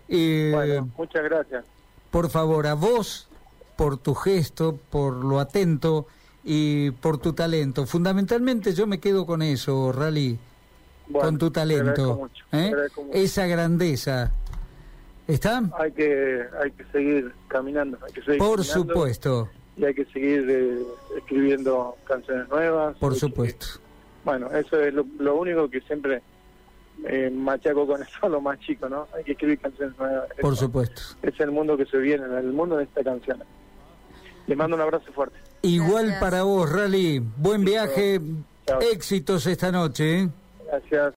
Eh, 0.09 0.51
Bueno, 0.53 0.89
muchas 0.97 1.23
gracias. 1.23 1.65
por 2.11 2.29
favor, 2.29 2.65
a 2.67 2.73
vos, 2.75 3.27
por 3.75 3.97
tu 3.97 4.15
gesto, 4.15 4.77
por 4.89 5.13
lo 5.13 5.39
atento 5.39 6.07
y 6.45 6.91
por 6.91 7.17
tu 7.17 7.33
talento. 7.33 7.85
Fundamentalmente 7.85 8.73
yo 8.73 8.87
me 8.87 8.99
quedo 8.99 9.25
con 9.25 9.41
eso, 9.41 9.91
Rally, 9.91 10.39
Bueno, 11.09 11.27
con 11.27 11.37
tu 11.37 11.51
talento, 11.51 12.15
mucho, 12.15 12.43
¿eh? 12.51 12.71
esa 13.13 13.45
grandeza. 13.47 14.31
¿Está? 15.27 15.61
Hay 15.77 15.91
que, 15.91 16.43
hay 16.61 16.71
que 16.71 16.83
seguir 16.91 17.31
caminando. 17.47 17.97
Hay 18.05 18.13
que 18.13 18.21
seguir 18.21 18.37
Por 18.39 18.57
caminando 18.65 18.93
supuesto, 18.93 19.49
Y 19.75 19.85
hay 19.85 19.93
que 19.93 20.05
seguir 20.05 20.45
eh, 20.49 20.77
escribiendo 21.17 21.95
canciones 22.05 22.47
nuevas. 22.49 22.95
por 22.97 23.13
que- 23.13 23.19
supuesto. 23.19 23.65
bueno, 24.23 24.49
eso 24.51 24.81
es 24.81 24.93
lo, 24.93 25.05
lo 25.19 25.35
único 25.35 25.69
que 25.69 25.81
siempre 25.81 26.21
eh, 27.05 27.29
machaco 27.29 27.85
con 27.85 28.01
eso 28.03 28.11
a 28.21 28.29
lo 28.29 28.41
más 28.41 28.59
chico, 28.59 28.87
¿no? 28.89 29.07
Hay 29.15 29.23
que 29.23 29.33
escribir 29.33 29.59
canciones 29.59 29.97
nuevas. 29.97 30.27
Por 30.41 30.53
Eso 30.53 30.65
supuesto. 30.65 31.01
Es 31.21 31.39
el 31.39 31.51
mundo 31.51 31.75
que 31.77 31.85
se 31.85 31.97
viene, 31.97 32.23
el 32.37 32.53
mundo 32.53 32.77
de 32.77 32.85
esta 32.85 33.03
canción. 33.03 33.43
Le 34.47 34.55
mando 34.55 34.75
un 34.77 34.81
abrazo 34.81 35.11
fuerte. 35.13 35.37
Igual 35.61 36.05
Gracias. 36.05 36.21
para 36.21 36.43
vos, 36.43 36.71
Rally. 36.71 37.19
Buen 37.37 37.65
viaje, 37.65 38.21
Chao. 38.65 38.79
éxitos 38.81 39.45
esta 39.45 39.71
noche. 39.73 40.29
Gracias. 40.67 41.01